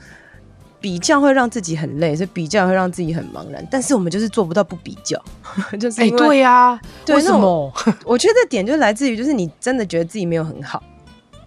[0.80, 3.66] 比较会让自己很累，所以比较会让自己很茫然。
[3.72, 5.22] 但是我们就是做不到不比较，
[5.80, 7.74] 就是哎、欸、对呀、啊，为什么？
[8.06, 10.84] 我觉得这点就来自于，就是你真的觉得自己没有很好，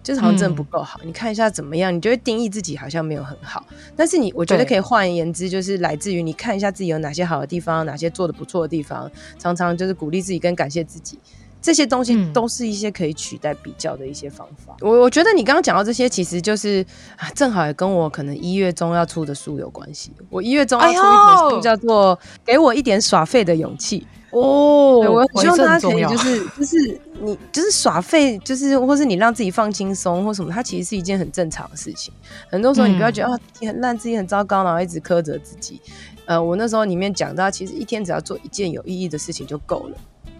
[0.03, 0.99] 就是好像真的不够好。
[1.03, 3.65] 嗯、你看一下怎么样，你就会定义自己好像没有很好。
[3.95, 11.17] 但是你，我觉得可以换言之，就是来自于你看一下自己有哪些好的地方，哪些做的不错的地方，常常就是鼓励自己跟感谢自己。
[11.63, 14.75] 这些东西都是一些可以取代比较的一些方法。
[14.81, 16.85] 嗯、我我觉得你刚刚讲到这些，其实就是
[17.15, 20.11] 啊，正好也跟我可能一月中要出的书有关系。
[20.29, 24.05] 我一月中要出一本书，叫做《给我一点耍废的勇气》
[24.37, 24.99] 哦。
[25.09, 32.13] 我希望大家可以就是就是你就是耍废，就是或是你让自己放轻松或什么，它其实是一件很正常的事情。
[32.49, 35.79] 很多时候你不要觉得啊，自己很烂，自己很糟糕，然后一直苛责自己。
[36.25, 39.97] 呃，我那时候里面讲到，其实一天只要做一件有意义的事情就够了。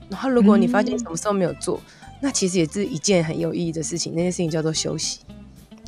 [0.10, 4.14] 然后，如果你发现什么时候没有做，嗯、那其实也是一件很有意义的事情。
[4.16, 5.20] 那件事情叫做休息。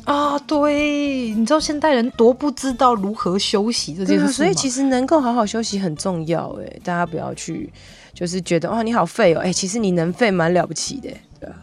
[0.04, 7.72] 啊，对，你知道现代人多不知道如何休息这件事，所以其实能够好好休息很重要，哎，大家不要去
[8.14, 11.10] 就是觉得哇你好废哦，哎，其实你能废蛮了不起的，
[11.40, 11.56] 对啊，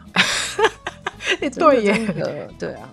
[1.58, 2.90] 对耶，对啊。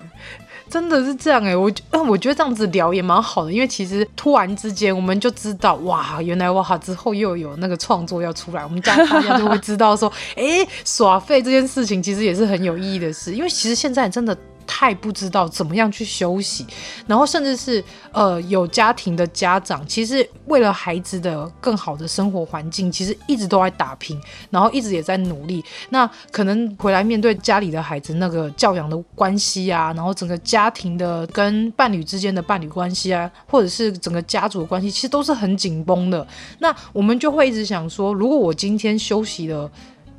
[0.71, 14.37] 真的是这样哎、欸，我嗯，我觉得这样子聊也蛮好的，因为其实突然之间我们就知道，哇，原来哇之后又有那个创作要出来，我们家大家就会知道说，哎、耍废这件事情其实也是很有意义的事，因为其实现在真的。
[14.73, 16.65] 太不知道怎么样去休息，
[17.09, 24.17] 然后甚至是呃有家庭的家长，其实为了孩子的更好的生活环境，其实一直都在打拼，
[24.49, 25.65] 然后一直也在努力。
[25.89, 36.25] 那可能回来面对家里的孩子那个教养的关系啊，然后整个家庭的跟伴侣之间的伴侣关系啊，或者是整个家族的关系，其实都是很紧绷的。
[36.61, 39.69] 那我们就会一直想说，如果我今天休息了。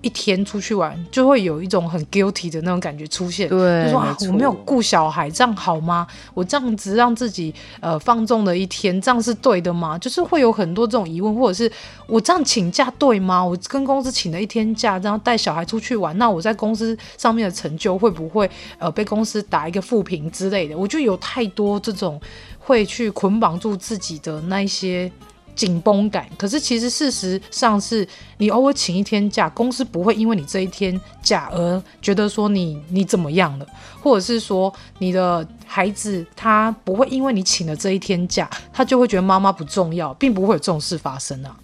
[0.01, 6.07] 一天出去玩，就会有一种很 guilty 的那种感觉出现，对，就说啊，我没有顾小孩，这样好吗？
[6.33, 9.97] 我这样子让自己呃放纵了一天，这样是对的吗？
[9.97, 11.71] 就是会有很多这种疑问，或者是
[12.07, 13.43] 我这样请假对吗？
[13.43, 18.49] 我跟公司请了一天假，然后带小孩出去玩，那我在公司上面的成就会不会
[18.79, 20.77] 呃被公司打一个负评之类的？
[20.77, 22.19] 我觉得有太多这种
[22.57, 25.11] 会去捆绑住自己的那一些。
[25.55, 33.65] 紧绷感，可是其实事实上是你偶尔请一天假，公司不会因为你这一天假而觉得说你你怎么样了，
[34.01, 41.55] 或者是说你的孩子他不会因为你请了这一天假，他就会觉得妈妈不重要，并不会有这种事发生啊。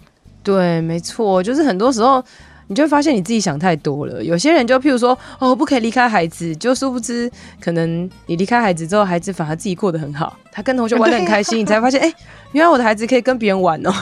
[0.42, 2.22] 对，没错，就是很多时候。
[2.68, 4.22] 你就会发现你自己想太多了。
[4.22, 12.14] 有些人就譬如说，哦，不可以离开孩子，就殊不知，可能你离开孩子之后，孩子反而自己过得很好，他跟同学玩得很开心， 你才发现，哎、欸，
[12.52, 13.92] 原来我的孩子可以跟别人玩哦。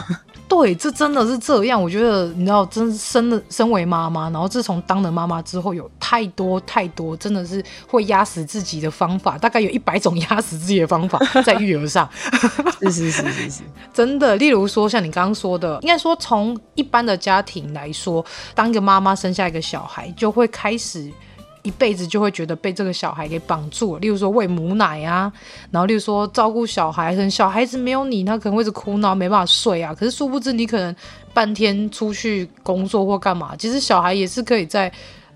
[0.49, 1.83] 对，这真的是这样。
[1.83, 12.09] 我觉得，你知道，真生的身为妈妈，然后自从当了妈妈之后，有太多太多，真的是会压死自己的方法，大概有一百种 压死自己的方法在育儿上。
[12.81, 14.37] 是是是是是，真的。
[14.37, 18.25] 例如说，像你刚刚说的，应该说从一般的家庭来说，
[18.55, 21.11] 当一个妈妈生下一个小孩，就会开始。
[21.67, 25.33] 一辈子就会觉得被这个小孩给绑住了，例如说喂母奶啊，
[25.73, 29.93] 然后例如说照顾小孩，可能小孩子没有你，他可能会一直哭闹，没办法睡啊。
[29.93, 30.95] 可是殊不知，你可能
[31.35, 34.89] 半天出去工作或干嘛，其实小孩也是可以在，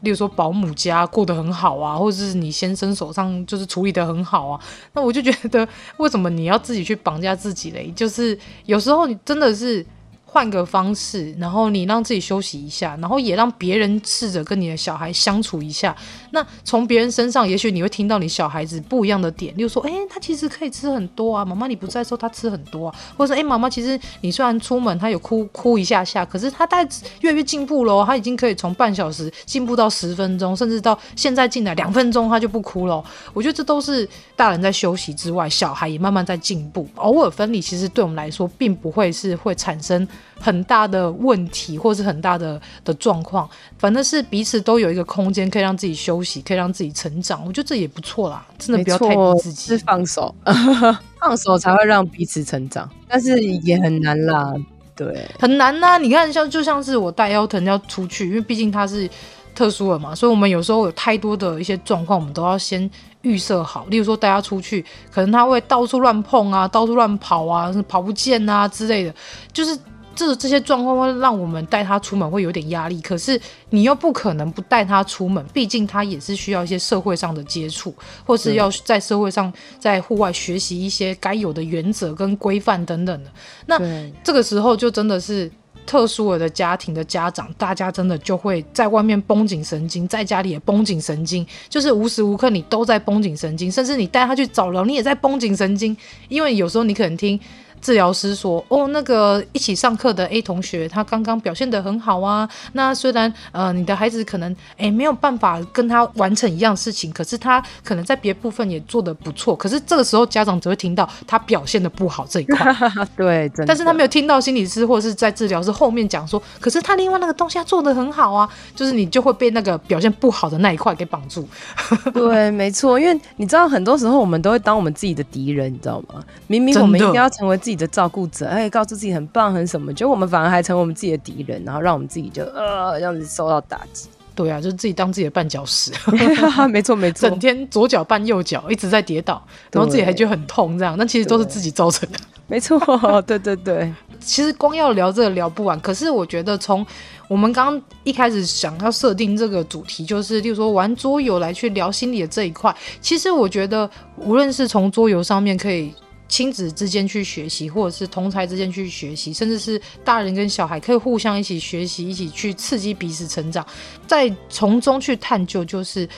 [0.02, 4.60] 例如说保姆家过得很好啊，或者是你先生手上就是处理得很好啊。
[4.92, 5.66] 那我就觉得，
[5.96, 7.92] 为什么你要自己去绑架自己嘞？
[7.96, 9.84] 就是有时候你真的是。
[10.32, 15.94] 换个方式，然后你让自己休息一下，然后也让别人试着跟你的小孩相处一下。
[16.30, 26.80] 那从别人身上，也许你会听到你小孩子不一样的点，例如说，哎，他其实可以吃很多啊，妈妈你不在的时候他吃很多啊，或者说，哎，妈妈其实你虽然出门他有哭哭一下下，可是他大
[27.22, 33.02] 越来越进步了，他已经可以从半小时进步到十分钟，甚至到现在进来两分钟他就不哭了。
[33.32, 36.88] 我觉得这都是大人在休息之外，小孩也慢慢在进步。
[36.94, 40.06] 偶尔分离，其实对我们来说，并不会是会产生。
[40.38, 43.48] 很大的问题，或是很大的的状况，
[43.78, 47.44] 反正是彼此都有一个空间，可以让自己休息，可以让自己成长。
[47.46, 50.34] 我觉得这也不错啦，真的不要太逼自己，是放手，
[51.20, 52.88] 放手才会让彼此成长。
[53.06, 54.54] 但是也很难啦，
[54.96, 55.98] 对，很难呐、啊。
[55.98, 59.08] 你看，像就像是我带 Elton 要出去，因为毕竟他是
[59.54, 62.90] 特殊的嘛，所以我们有时候有太多的一些状况，我们都要先
[63.20, 63.84] 预设好。
[63.90, 69.14] 例如说带他出去，可能他会到处乱碰啊，到处乱跑啊，跑不见啊之类的，
[69.52, 69.78] 就是。
[70.14, 73.40] 这这些状况会让我们带他出门会有点压力，可是
[73.70, 77.94] 你又不可能不带他出门，毕竟他也是需要一些社会上的接触，
[78.26, 83.30] 或是要在社会上在户外学习一些该有的原则跟规范等等的。
[83.66, 83.80] 那
[84.22, 85.50] 这个时候就真的是
[85.86, 95.96] 特殊的家庭的家长，大家真的就会在外面绷紧神经，在家里也绷紧神经，就是无时无刻你都在绷紧神经，甚至你带他去找人，你也在绷紧神经，
[96.28, 97.40] 因为有时候你可能听。
[97.80, 102.48] 治疗师说：“哦，那个一起上课的 A 同学，他刚刚表现得很好啊。
[102.72, 109.54] 那虽然呃，你的孩子可能诶没有办法跟他完成一样事情，可是他可能在别部分也做得不错。
[109.56, 112.74] 可是这个时候家长只会听到他表现得不好这一块，
[113.16, 121.48] 对，但是他没有听到心理师或者是在治疗师后面讲说，可是他另外那个东西他做得很好啊，就是你就会被那个表现不好的那一块给绑住。
[122.12, 126.22] 对，没错，因为你知道很多时候我们都会当我们自己的敌人，你知道吗？
[126.46, 134.08] 明明我们应该要成为自己的照顾者，哎，告诉自己很棒很什么，结果我们反而还成为我们自己的敌人，然后让我们自己就呃这样子受到打击。
[134.32, 135.92] 对啊，就是自己当自己的绊脚石。
[136.70, 142.18] 没错没错，整天左脚绊右脚，一直在跌倒，然后自己还觉得很痛，这样，那其实都是自己造成的。
[142.46, 142.78] 没错，
[143.26, 143.92] 对对对。
[144.18, 145.78] 其实光要聊这个聊不完。
[145.80, 146.86] 可是我觉得从
[147.28, 152.74] 我们刚刚一开始想要设定这个主题，就是例如说玩桌游来去聊心理的这一块。
[153.00, 155.92] 其实我觉得，无论是从桌游上面可以
[156.30, 163.66] 亲子之间去学习，或者是同才之间去学习，甚至是大人跟小孩可以互相一起学习，一起去刺激彼此成长，
[164.06, 166.08] 再从中去探究，就是。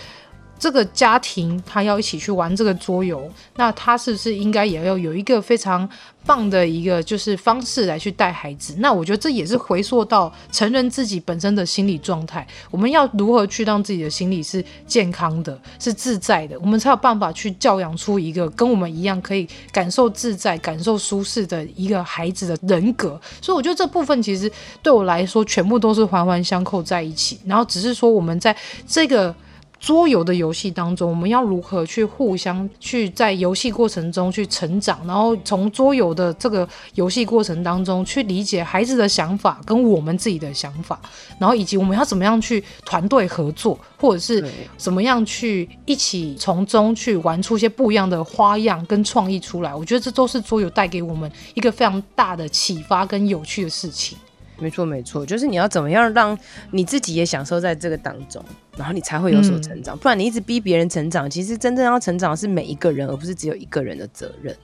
[0.63, 5.89] 这个家庭他要一起去玩这个桌游，那他是不是应该也要有一个非常
[6.25, 8.77] 棒的一个就是方式来去带孩子？
[8.79, 23.21] 那我觉得这也是回溯到成人自己本身的心理状态，我们要如何去让自己的心理是健康的、是自在的，我们才有办法去教养出一个跟我们一样可以感受自在、感受舒适的一个孩子的人格。
[23.41, 24.49] 所以我觉得这部分其实
[24.81, 28.57] 对我来说全部都是环环相扣在一起，然后只是说我们在
[28.87, 29.35] 这个。
[29.83, 41.01] 桌游的游戏当中，我们要如何去互相去在游戏过程中去成长，然后从桌游的这个游戏过程当中去理解孩子的想法跟我们自己的想法，
[41.37, 49.75] 然后以及我们要怎么样去团队合作，或者是怎么样去一起从中去玩出一些不一样的花样跟创意出来。
[49.75, 54.17] 我觉得这都是桌游带给我们一个非常大的启发跟有趣的事情。
[54.63, 56.39] 没错，没错，就是你要怎么样让
[56.71, 58.43] 你自己也享受在这个当中，
[58.77, 59.97] 然后你才会有所成长。
[59.97, 64.57] 嗯、不然你一直逼别人成长，其实真正要成长的是每一个人，而不是只有一个人的责任。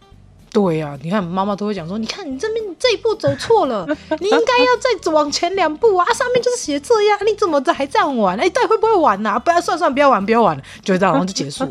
[0.58, 3.86] 对呀、啊，你看妈妈都会讲说，你看你这边这一步走错了，
[4.18, 6.04] 你应该要再往前两步啊！
[6.12, 8.36] 上面就是写这样，你怎么还这样玩？
[8.36, 9.38] 哎，到底会不会玩呐、啊？
[9.38, 11.64] 不要算算，不要玩，不要玩，就这样，然后就结束。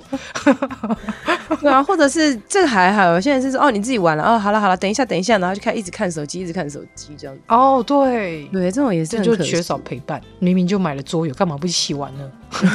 [1.60, 7.38] 对啊，或者是这个还好，有些人是说哦，你自己玩了哦，好了好了，等一下等一下，然后就开始一直看手机，一直看手机这样。
[7.50, 10.22] 哦，对对，这种也是就缺少陪伴。
[10.40, 12.32] 明明就买了桌游，干嘛不一起玩呢？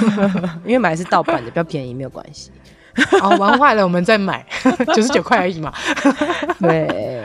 [0.66, 2.50] 因为买的是盗版的，比较便宜，没有关系。
[3.22, 4.44] 哦，玩坏了我们再买，
[4.94, 5.72] 九十九块而已嘛。
[6.60, 7.24] 对，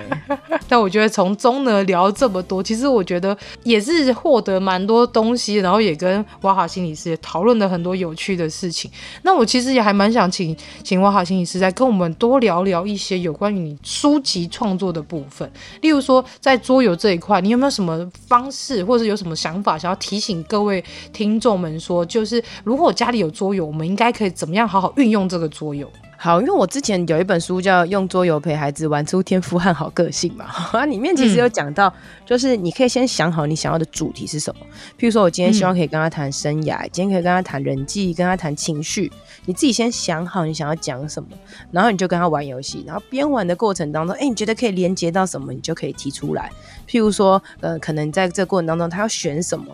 [0.70, 8.90] 但我觉得从中呢聊这么多，其实我觉得也是获得蛮多东西，然后也跟哇哈心理师也讨论了很多有趣的事情。
[9.24, 15.52] 那我其实也还蛮想请请哇哈心理师再跟我们多聊聊一些有关于你书籍创作的部分，
[15.82, 25.46] 例如说在桌游这一块，你有没有什么方式，或者有什么想法想要提醒各位听众们说，就是如果家里有桌游，我们应该可以怎么样好好运用这个。
[25.58, 31.94] 桌游好，因为我之前有一本书叫《用桌游陪孩子玩出天赋和好个性》嘛， 它里面其实有讲到，
[32.26, 34.62] 就是你可以先想好你想要的主题是什么。
[34.98, 39.12] 譬如说，我今天希望可以跟他谈生涯，嗯、今天可以跟他谈人际，跟他谈情绪。
[39.46, 41.30] 你自己先想好你想要讲什么，
[41.72, 46.52] 然后你就跟他玩游戏，然后边玩的过程当中，哎、欸，你觉得可以连接到什么，你就可以提出来。
[46.88, 49.66] 譬如说，呃，可能在这个过程当中，他要选什么。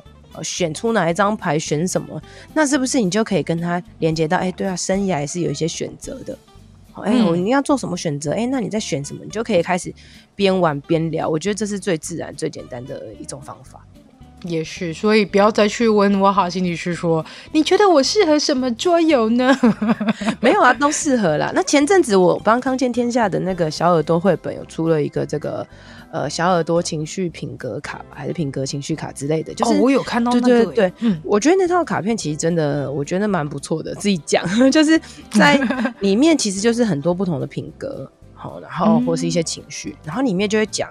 [0.41, 2.21] 选出哪一张牌，选什么，
[2.53, 4.37] 那是不是你就可以跟他连接到？
[4.37, 6.37] 哎、欸，对啊，生涯也是有一些选择的。
[7.03, 8.31] 哎、欸，我你要做什么选择？
[8.31, 9.23] 哎、欸，那你在选什么？
[9.23, 9.93] 你就可以开始
[10.35, 11.27] 边玩边聊。
[11.27, 13.85] 我觉得这是最自然、最简单的一种方法。
[14.43, 19.57] 也是，所以不要再去问我好心理师说，你觉得我适合什么桌游呢？
[20.39, 21.51] 没有啊，都适合啦。
[21.55, 25.65] 那前阵子我帮康健天下的那个小耳朵绘本有出了一个这个。
[26.13, 33.95] 呃，小耳朵情绪品格卡吧，还是品格情绪卡之类的，就是、哦、我有看到那个，对对对，嗯，我觉得那套卡片其实真的，我觉得蛮不错的。
[33.95, 35.01] 自己讲， 就是
[35.31, 35.57] 在
[36.01, 40.87] 里面其实就是很多不同的品格，好，然后或是一些情绪，嗯、然后里面就会讲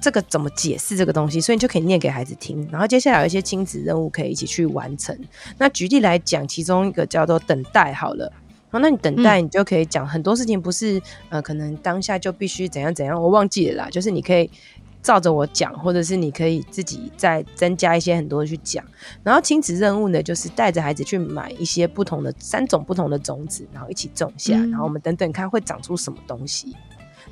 [0.00, 2.66] 这个怎么解释这个东西，所以你就可以念给孩子听。
[2.72, 5.14] 然后接下来有一些亲子任务可以一起去完成。
[5.58, 8.32] 那举例来讲，其中一个叫做等待，好了。
[8.76, 13.90] 好，那你等待，你就可以讲很多事情，不是、嗯、呃，可能当下就必须怎样怎样，我忘记了啦。
[13.90, 14.50] 就是你可以
[15.02, 18.84] 照着我讲，或者是你可以自己再增加一些很多去讲。
[19.22, 26.76] 然后亲子任务呢，就是带着孩子去买一些不同的三种不同的种子，然后一起种下，嗯、然后我们等等看会长出什么东西。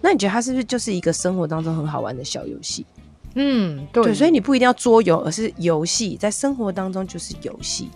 [0.00, 2.86] 那你觉得它是不是就是一个生活当中很好玩的小游戏？
[3.34, 4.14] 嗯，对，对。
[4.14, 7.90] 所以你不一定要桌游，而是游戏，在生活当中就是游戏。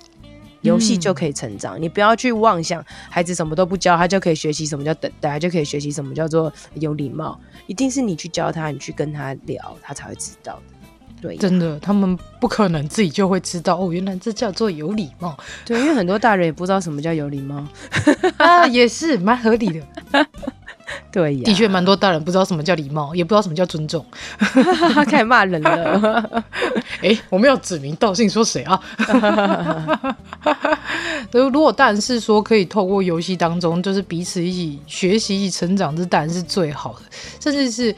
[0.63, 7.39] 游戏就可以成长，嗯、你不要去妄想孩子什么都不教，他就可以学习什么叫等待，他就可以学习什么叫做有礼貌。
[7.67, 10.63] 一定是你去教他，你去跟他聊，他才会知道的。
[11.21, 15.37] 对，真的，他们不可能自己就会知道哦，原来这叫做有礼貌。
[15.65, 17.67] 对，因为很多大人也不知道什么叫有礼貌
[18.39, 19.85] 啊，也是蛮合理的。
[21.11, 24.05] 对呀，的确蛮多大人不知道什么叫礼貌，也不知道什么叫尊重，
[25.07, 26.45] 开始骂人了。
[27.03, 28.81] 哎、欸，我们要指名道姓说谁啊。
[31.33, 37.01] 如果但是说可以透过游戏当中，就是彼此一起学习、一起成长，这当然是最好的，
[37.41, 37.95] 甚至是。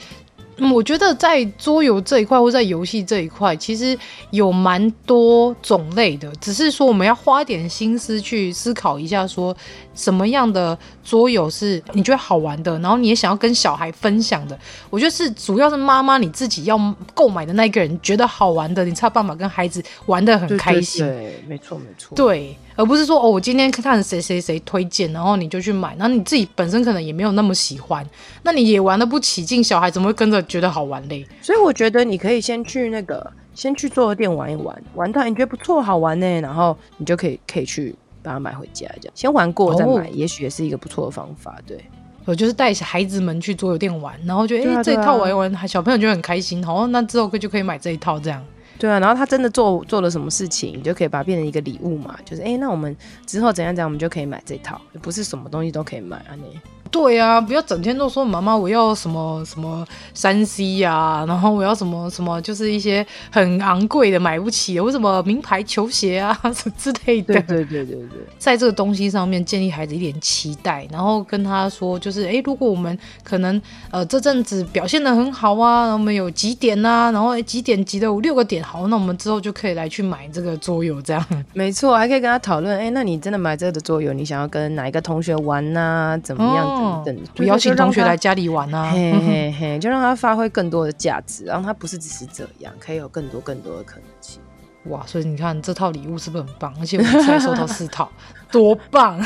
[0.75, 3.99] 我觉得在桌游这一块，或在游戏这一块，其实
[4.31, 6.31] 有蛮多种类的。
[6.39, 9.57] 只是说，我们要花点心思去思考一下說，说
[10.01, 14.59] 什么样的桌游是你觉得好玩的，然后你也想要跟小孩分享的。
[14.89, 16.79] 我觉得是主要是妈妈你自己要
[17.13, 21.05] 购买的那个人觉得好玩的，你才有办法跟孩子玩的很开心。
[21.05, 22.15] 对，对，对，没错没错。
[22.17, 28.05] 对，而不是说哦，我今天看看谁谁谁推荐，然后你就去买，然后你自己本身可能也没有那么喜欢，
[28.43, 31.27] 那你也玩的不起劲，小孩怎么会跟着觉得好玩嘞？
[31.43, 33.31] 所以我觉得你可以先去那个。
[33.53, 41.59] 先去桌游店玩一玩，玩到你觉得不错、好玩呢，然后你就可以可以去把它买回家，这样先玩过再买，哦、也许也是一个不错的方法。
[41.67, 41.85] 对，
[42.25, 48.45] 我就是带孩子们去桌游店玩，然后觉得哎、啊欸、这一套玩一玩，小朋友就很开心，好，那之后就可以买这一套这样。
[48.79, 52.97] 对啊，然后他真的做做了什么事情，你就可以把它变成一个礼物嘛，就是哎、欸，那我们
[53.27, 56.59] 之后怎样怎样，我们就可以买这一套，不是什么东西都可以买啊你。
[56.91, 67.35] 对啊，不要整天都说妈妈我要什么什么三 C 呀，然后我要什么什么，就是一些很昂贵的买不起的，为什么名牌球鞋啊什么 之类的。
[67.35, 73.61] 对对对对对，在这个东西上面建立孩子一点期待，然后跟他说，就是哎，如果我们可能
[73.93, 81.25] 呃这阵子表现的很好啊，我们有几点啊，然后几点几的五六个点，好，那我们之后就可以来去买这个桌游，这样。
[81.53, 86.19] 没错，还可以跟他讨论，哎，那你真的买这个的桌游，你想要跟哪一个同学玩呐、啊？
[86.19, 86.67] 怎么样？
[86.67, 94.41] 哦等，等邀请同学来家里玩啊，嘿嘿嘿，就让他发挥更多的价值，然后他不是只是这样，可以有更多更多的可能性。
[94.85, 96.75] 哇，所以你看这套礼物是不是很棒？
[96.81, 98.11] 而且我们才收到四套，
[98.51, 99.21] 多棒！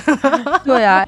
[0.64, 1.06] 对啊。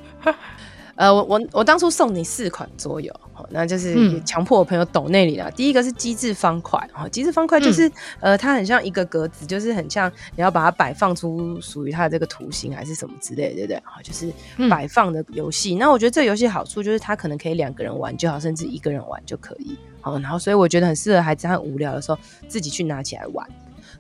[0.97, 3.15] 呃，我我我当初送你四款桌游，
[3.51, 5.49] 那就是强迫我朋友抖那里啦。
[5.49, 13.77] 嗯、第一个是机制方块，哈，机制方块就是、嗯、呃，它很像一个格子，就是很像你要把它摆放出属于它的这个图形还是什么之类的，对不对？
[13.85, 14.33] 哈，就是
[14.71, 15.75] 摆放的游戏。
[15.75, 19.77] 嗯、那我觉得这游戏好处就是它可能可以两个人玩就好，甚至一个人玩就可以。
[20.01, 22.19] 好，然后所以我觉得很适合孩子，他很无聊的时候
[22.49, 23.47] 自己去拿起来玩。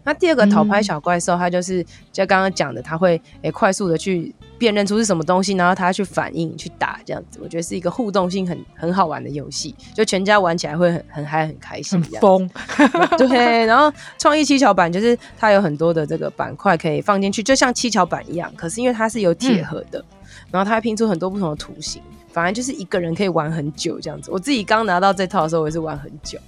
[0.02, 7.38] 那第二个讨拍小怪兽，它就是就刚刚讲的，它会诶、欸、快速的去辨认出是什么东西，然后他去反应去打这样子。
[7.42, 12.48] 我觉得是一个互动性很很好玩的游戏，就全家玩起来会很很嗨很开心疯，
[13.18, 13.64] 对。
[13.66, 20.04] 然后创意七巧板就是它有很多的这个板块可以放进去，就像七巧板一样，可是因为它是有铁盒的，嗯、
[20.52, 22.02] 然后它会拼出很多不同的图形，
[22.32, 24.30] 反而就是一个人可以玩很久这样子。
[24.30, 26.38] 我自己刚拿到这套的时候，我也是玩很久。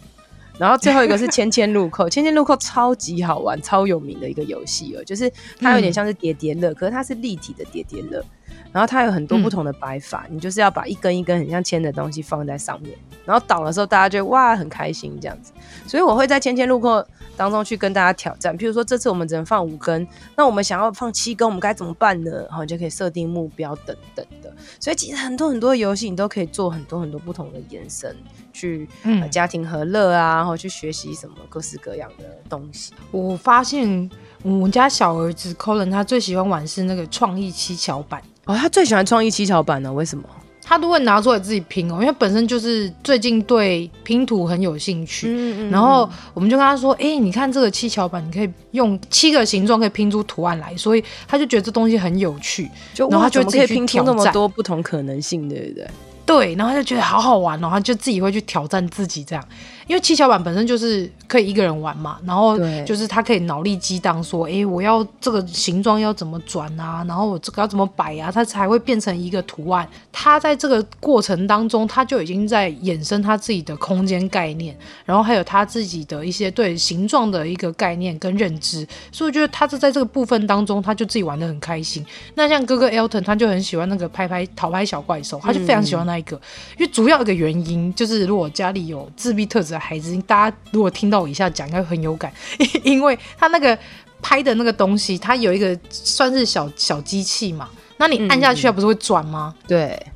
[0.59, 5.31] 然后最后一个是千千路扣，千千路扣超级好玩，超有名的一个游戏哦，就是
[5.61, 8.25] 它有点像是叠叠乐，可是它是立体的叠叠乐。
[8.73, 15.53] 然后它有很多不同的摆法，嗯、你就是要把一根一根很像铅的东西放在上面，然后倒的时候大家就哇很开心这样子。
[15.87, 22.31] 所以我会在千千路过当中去跟大家挑战，譬如说这次我们只能放五根，那我们想要放七根，我们该怎么办呢？
[22.49, 24.55] 然后就可以设定目标等等的。
[24.79, 28.15] 所以其实很多很多的游戏你都可以做很多很多不同的延伸，
[28.53, 32.93] 去、呃、家庭和乐啊，然后去学习什么各式各样的东西。
[33.11, 34.11] 我发现
[34.43, 38.23] 我们家小儿子 Colin 他最喜欢玩是那个创意七巧板。
[38.49, 39.93] 哦，他最喜欢创意七巧板呢？
[39.93, 40.25] 为什么？
[40.65, 45.29] 他都会拿出来自己拼哦，因为本身就是最近对拼图很有兴趣。
[45.29, 55.91] 嗯嗯嗯，然后我们就跟他说：“哎、欸，你看这个七巧板，你可以用七个形状可以拼出图案来。”所以他就觉得这东西很有趣，就然后他就自己去挑战那么多不同可能性，对不对？
[56.27, 59.43] 对，然后他就觉得好好玩哦，他就自己会去挑战自己这样。
[59.89, 69.89] 因为七巧板本身就是可以一个人玩嘛，然后就是他可以脑力激荡，说，哎，我要这个形状要怎么转啊，然后我这个要怎么摆啊，它才会变成一个图案。
[70.13, 74.77] 他在这个过程当中，他就已经在衍生他自己的空间概念，
[75.07, 78.87] 然后还有他自己的一些对形状的一个概念跟认知。
[79.11, 82.05] 所以我觉得他是在这个部分当中，他就自己玩的很开心。
[82.35, 86.41] 那像哥哥 Elton，他就很喜欢那个拍拍讨拍小怪兽，他就非常喜欢那一个，嗯、
[86.81, 89.78] 因为主要一个原因就是如果家里有自闭特质。
[89.79, 92.33] 孩子，大家如果听到我以下讲，应该很有感，
[92.83, 93.77] 因为他那个
[94.21, 97.69] 拍的那个东西，它有一个算是小小机器嘛，
[97.99, 99.55] 那你按下去，它不是会转吗？
[99.57, 100.07] 嗯、对，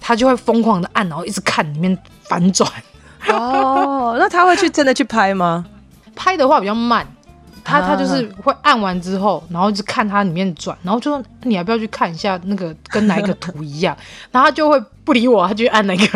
[0.00, 2.68] 他就会疯狂的按，然后一直看里面反转。
[3.28, 5.64] 哦， 那他会去真的去拍吗？
[6.16, 7.06] 拍的话比较慢，
[7.62, 13.96] 他他就是会按完之后，然后一直看它里面转，然后就说你要不要去看一下那个跟哪一个图一样，
[14.32, 16.06] 然后他就会不理我，他就按那个。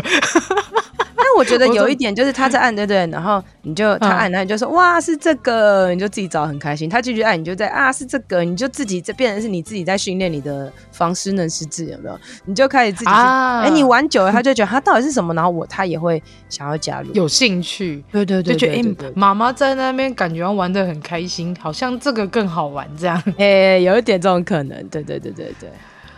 [1.37, 6.89] 我觉得有一点就是他在按，对对，然后你就他按，然后你就说哇是这个，你就自己找很开心。
[6.89, 12.18] 他继续按，你就在啊是这个，你就自己这变成是你自己在训练你的防失能失智有没有？
[12.47, 25.70] 你就开始自己哎、欸，你玩久了他就觉得他到底是什么，然后我他也会想要加入，有兴趣，对对对，就觉得哎妈妈在那边感觉玩的很开心，好像这个更好玩这样，哎、欸，有一点这种可能，对对对对对，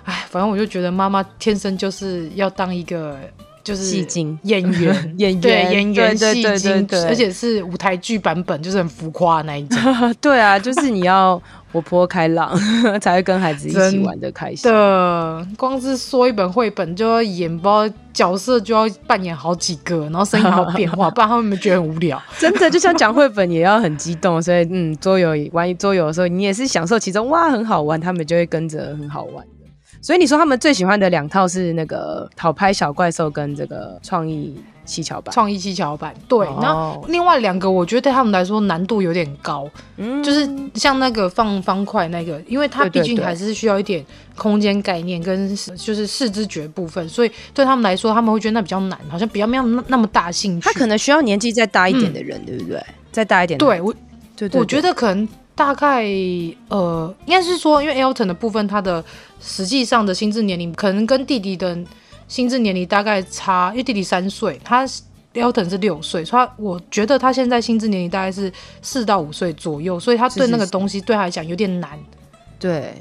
[0.04, 3.18] 哎，反正我就觉得妈妈天生就是要当一个。
[3.68, 9.78] 就是戏精演员， 演员对演员戏精，而且是舞台剧版本，就是很浮夸那一种。
[10.22, 11.38] 对啊，就是你要
[11.70, 12.58] 活泼开朗，
[12.98, 14.70] 才会跟孩子一起玩的开心。
[14.70, 22.18] 的，光是说一本绘本就要演包角色，就要扮演好几个，然后声音还要变化，不然他们会觉得很无聊。
[22.38, 29.44] 真的，就像讲绘本也要很激动，所以嗯，桌游玩桌游的时候，你也是享受其中，哇，很好玩，他们就会跟着很好玩。
[30.00, 35.32] 所以你说他们最喜欢的两套是那个讨拍小怪兽跟这个创意七巧板。
[35.32, 36.46] 创意七巧板，对。
[36.60, 39.68] 那、哦、另外两个，我觉得对他们来说难度有点高。
[39.96, 44.04] 嗯，就是像那个放方块那个，因为它毕竟还是需要一点
[44.36, 50.64] 空间概念跟就是视知觉部分，所以对他们来说，他们会觉得那比较难，好像比较没有那么大兴趣。
[50.64, 52.82] 他可能需要年纪再大一点的人，嗯、对不对？
[53.10, 53.66] 再大一点的。
[53.66, 53.92] 对，我，
[54.36, 55.28] 对，对，对，我觉得可能。
[55.58, 56.04] 大概
[56.68, 59.04] 呃，应该是说，因为 Elton 的部分，他的
[59.40, 61.78] 实际上的心智年龄可能跟弟弟的
[62.26, 64.86] 心智年龄大概差，因为弟弟三岁，他
[65.34, 71.98] Elton 是六岁，所以他我觉得他现在心智年龄大概是四到五岁左右，所以他对那个东西对他来讲有点难。
[72.58, 72.94] 对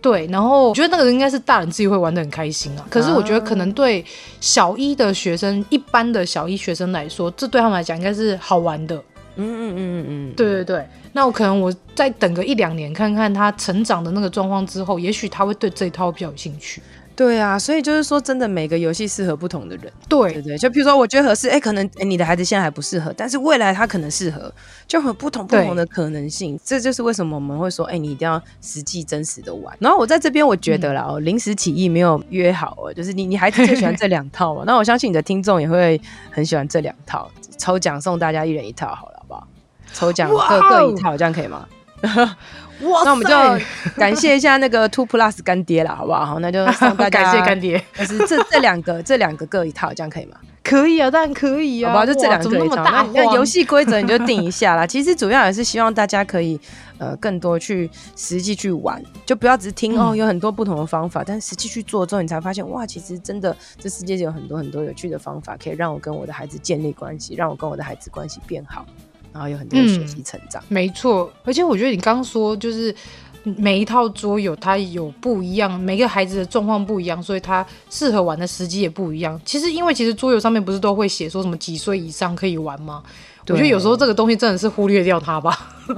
[0.00, 2.86] 对，然后我觉得那个应该是大人自己会玩的很开心啊。
[2.88, 4.04] 可是我觉得可能对
[4.40, 9.02] 小一的学生，一般的小一学生来说，这对他们来讲应该是好玩的。
[9.38, 10.86] 嗯嗯嗯嗯嗯，对对对。
[11.12, 16.82] 那我可能我再等个一两年，看看他成长的那个状况之后，也许他会对这一套比较有兴趣。
[17.16, 19.92] 对啊，所以就是说，真的每个游戏适合不同的人。
[20.08, 24.52] 对对对，就比如说，我觉得合适，哎，可能你的孩子现在还不适合，但是未来他可能适合，
[24.86, 26.56] 就很不同不同的可能性。
[26.64, 29.76] 这就是为什么我们会说，哎，你一定要实际真实的玩。
[29.80, 34.62] 然后我在这边，我觉得啦，哦、嗯，临时起意没有约好哦，就是你你孩子最喜欢这两套嘛？
[34.66, 37.28] 那我相信你的听众也会很喜欢这两套，
[37.58, 39.17] 抽奖送大家一人一套好了。
[39.92, 41.66] 抽奖各各一套，这样可以吗？
[42.82, 43.64] 哇那我们就
[43.96, 46.24] 感谢一下那个 Two Plus 干爹了，好不好？
[46.24, 46.64] 好，那就
[46.96, 47.82] 大家感谢干爹。
[47.96, 50.36] 就是这这两个，这两个各一套，这样可以吗？
[50.62, 51.92] 可以啊，当然可以啊。
[51.92, 52.84] 好吧，就这两个各一套。
[53.12, 54.86] 那游戏规则你就定一下啦。
[54.86, 56.60] 其实主要也是希望大家可以
[56.98, 68.86] 呃更多去实际去玩，就不要只是听、嗯、哦，有很多不同的方法，但实际去做之后，你才发现哇，其实真的这世界有很多很多有趣的方法，可以让我跟我的孩子建立关系，让我跟我的孩子关系变好。
[69.32, 71.32] 然后有很多学习成长，嗯、没错。
[71.44, 72.94] 而且我觉得你刚刚说，就是
[73.42, 79.40] 每一套桌游它有不一样，每个孩子的状况不一样，所以它适合玩的时机也不一样。
[79.44, 83.02] 其实，因为其实桌游上面不是都会写说什么几岁以上可以玩吗？
[83.48, 85.74] 我觉得有时候这个东西真的是忽略掉它吧，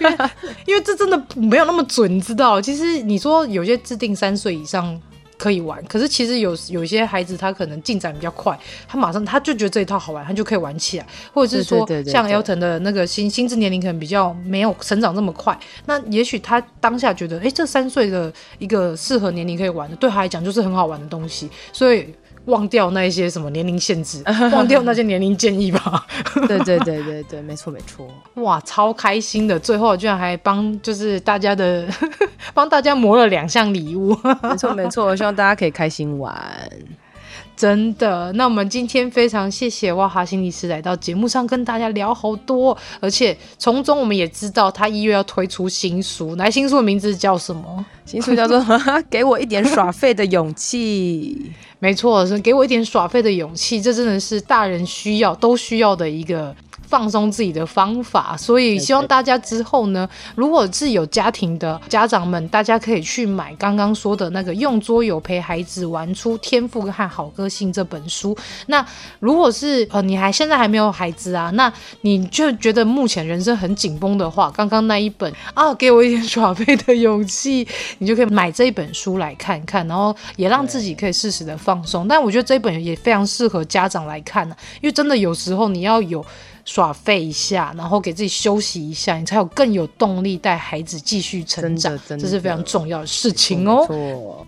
[0.00, 0.30] 因为
[0.66, 2.60] 因为这真的没有那么准，你知道？
[2.60, 5.00] 其实你说有些制定三岁以上。
[5.44, 22.14] 可以玩，可是其实有有些孩子他可能进展比较快，他马上他就觉得这一套好玩，他就可以玩起来，或者是说像 Elton 的那个心心智年龄可能比较没有成长这么快，那也许他当下觉得，哎，这三岁的一个适合年龄可以玩的，对他来讲就是很好玩的东西，所以。
[22.46, 24.22] 忘掉那一些什么年龄限制，
[24.52, 26.06] 忘掉那些年龄建议吧。
[26.46, 28.06] 对对对对对，没错没错。
[28.34, 29.58] 哇，超开心的！
[29.58, 31.86] 最后居然还帮就是大家的
[32.52, 34.16] 帮大家磨了两项礼物。
[34.42, 36.34] 没错没错，希望大家可以开心玩。
[37.56, 47.84] 真的，那我们今天非常谢谢哇哈心理师来到节目上跟大家聊好多，而且从中我们也知道他一月要推出新书，来新书的名字叫什么？
[48.04, 48.58] 新书叫做
[49.08, 51.40] 《给我一点耍废的勇气》。
[51.78, 56.54] 没错，是给我一点耍废的勇气，这真的是大人需要都需要的一个。
[56.86, 68.36] 放松自己的方法，所以希望大家之后呢，如果是有家庭的家长们，大家可以去买刚刚说的那个《用桌游陪孩子玩出天赋和好个性》这本书。
[68.66, 68.84] 那
[69.20, 71.72] 如果是呃你还现在还没有孩子啊，那
[72.02, 77.66] 你就觉得目前人生很紧绷的话，刚刚那一本啊，给我一点耍废 的勇气，
[77.98, 82.06] 你就可以买这一本书来看看，然后也让自己可以适时的放松。
[82.06, 86.24] 但我觉得这一本也非常适合家长来看呢，因为真的有时候你要有。
[86.64, 94.44] 耍废一下，然后给自己休息一下，你才有更有动力带孩子继续成长，这是非常重要的事情哦。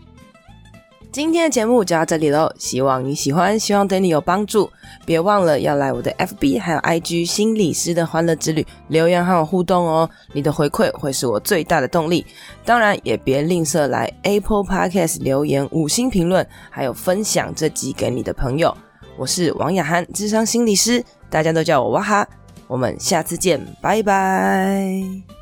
[1.12, 4.70] 今天的节目就到这里喽，希望你喜欢，希望对你有帮助。
[5.06, 12.26] 别忘了要来我的 FB 还有 IG 心理师的欢乐之旅留言和我互动哦，你的回馈会是我最大的动力。
[12.66, 18.76] 当然也别吝啬来 Apple Podcast 留言五星评论，还有分享这集给你的朋友。
[19.18, 21.04] 我是王雅涵，智商心理师。
[21.28, 22.28] 大家都叫我哇哈，
[22.66, 25.35] 我们下次见，拜拜。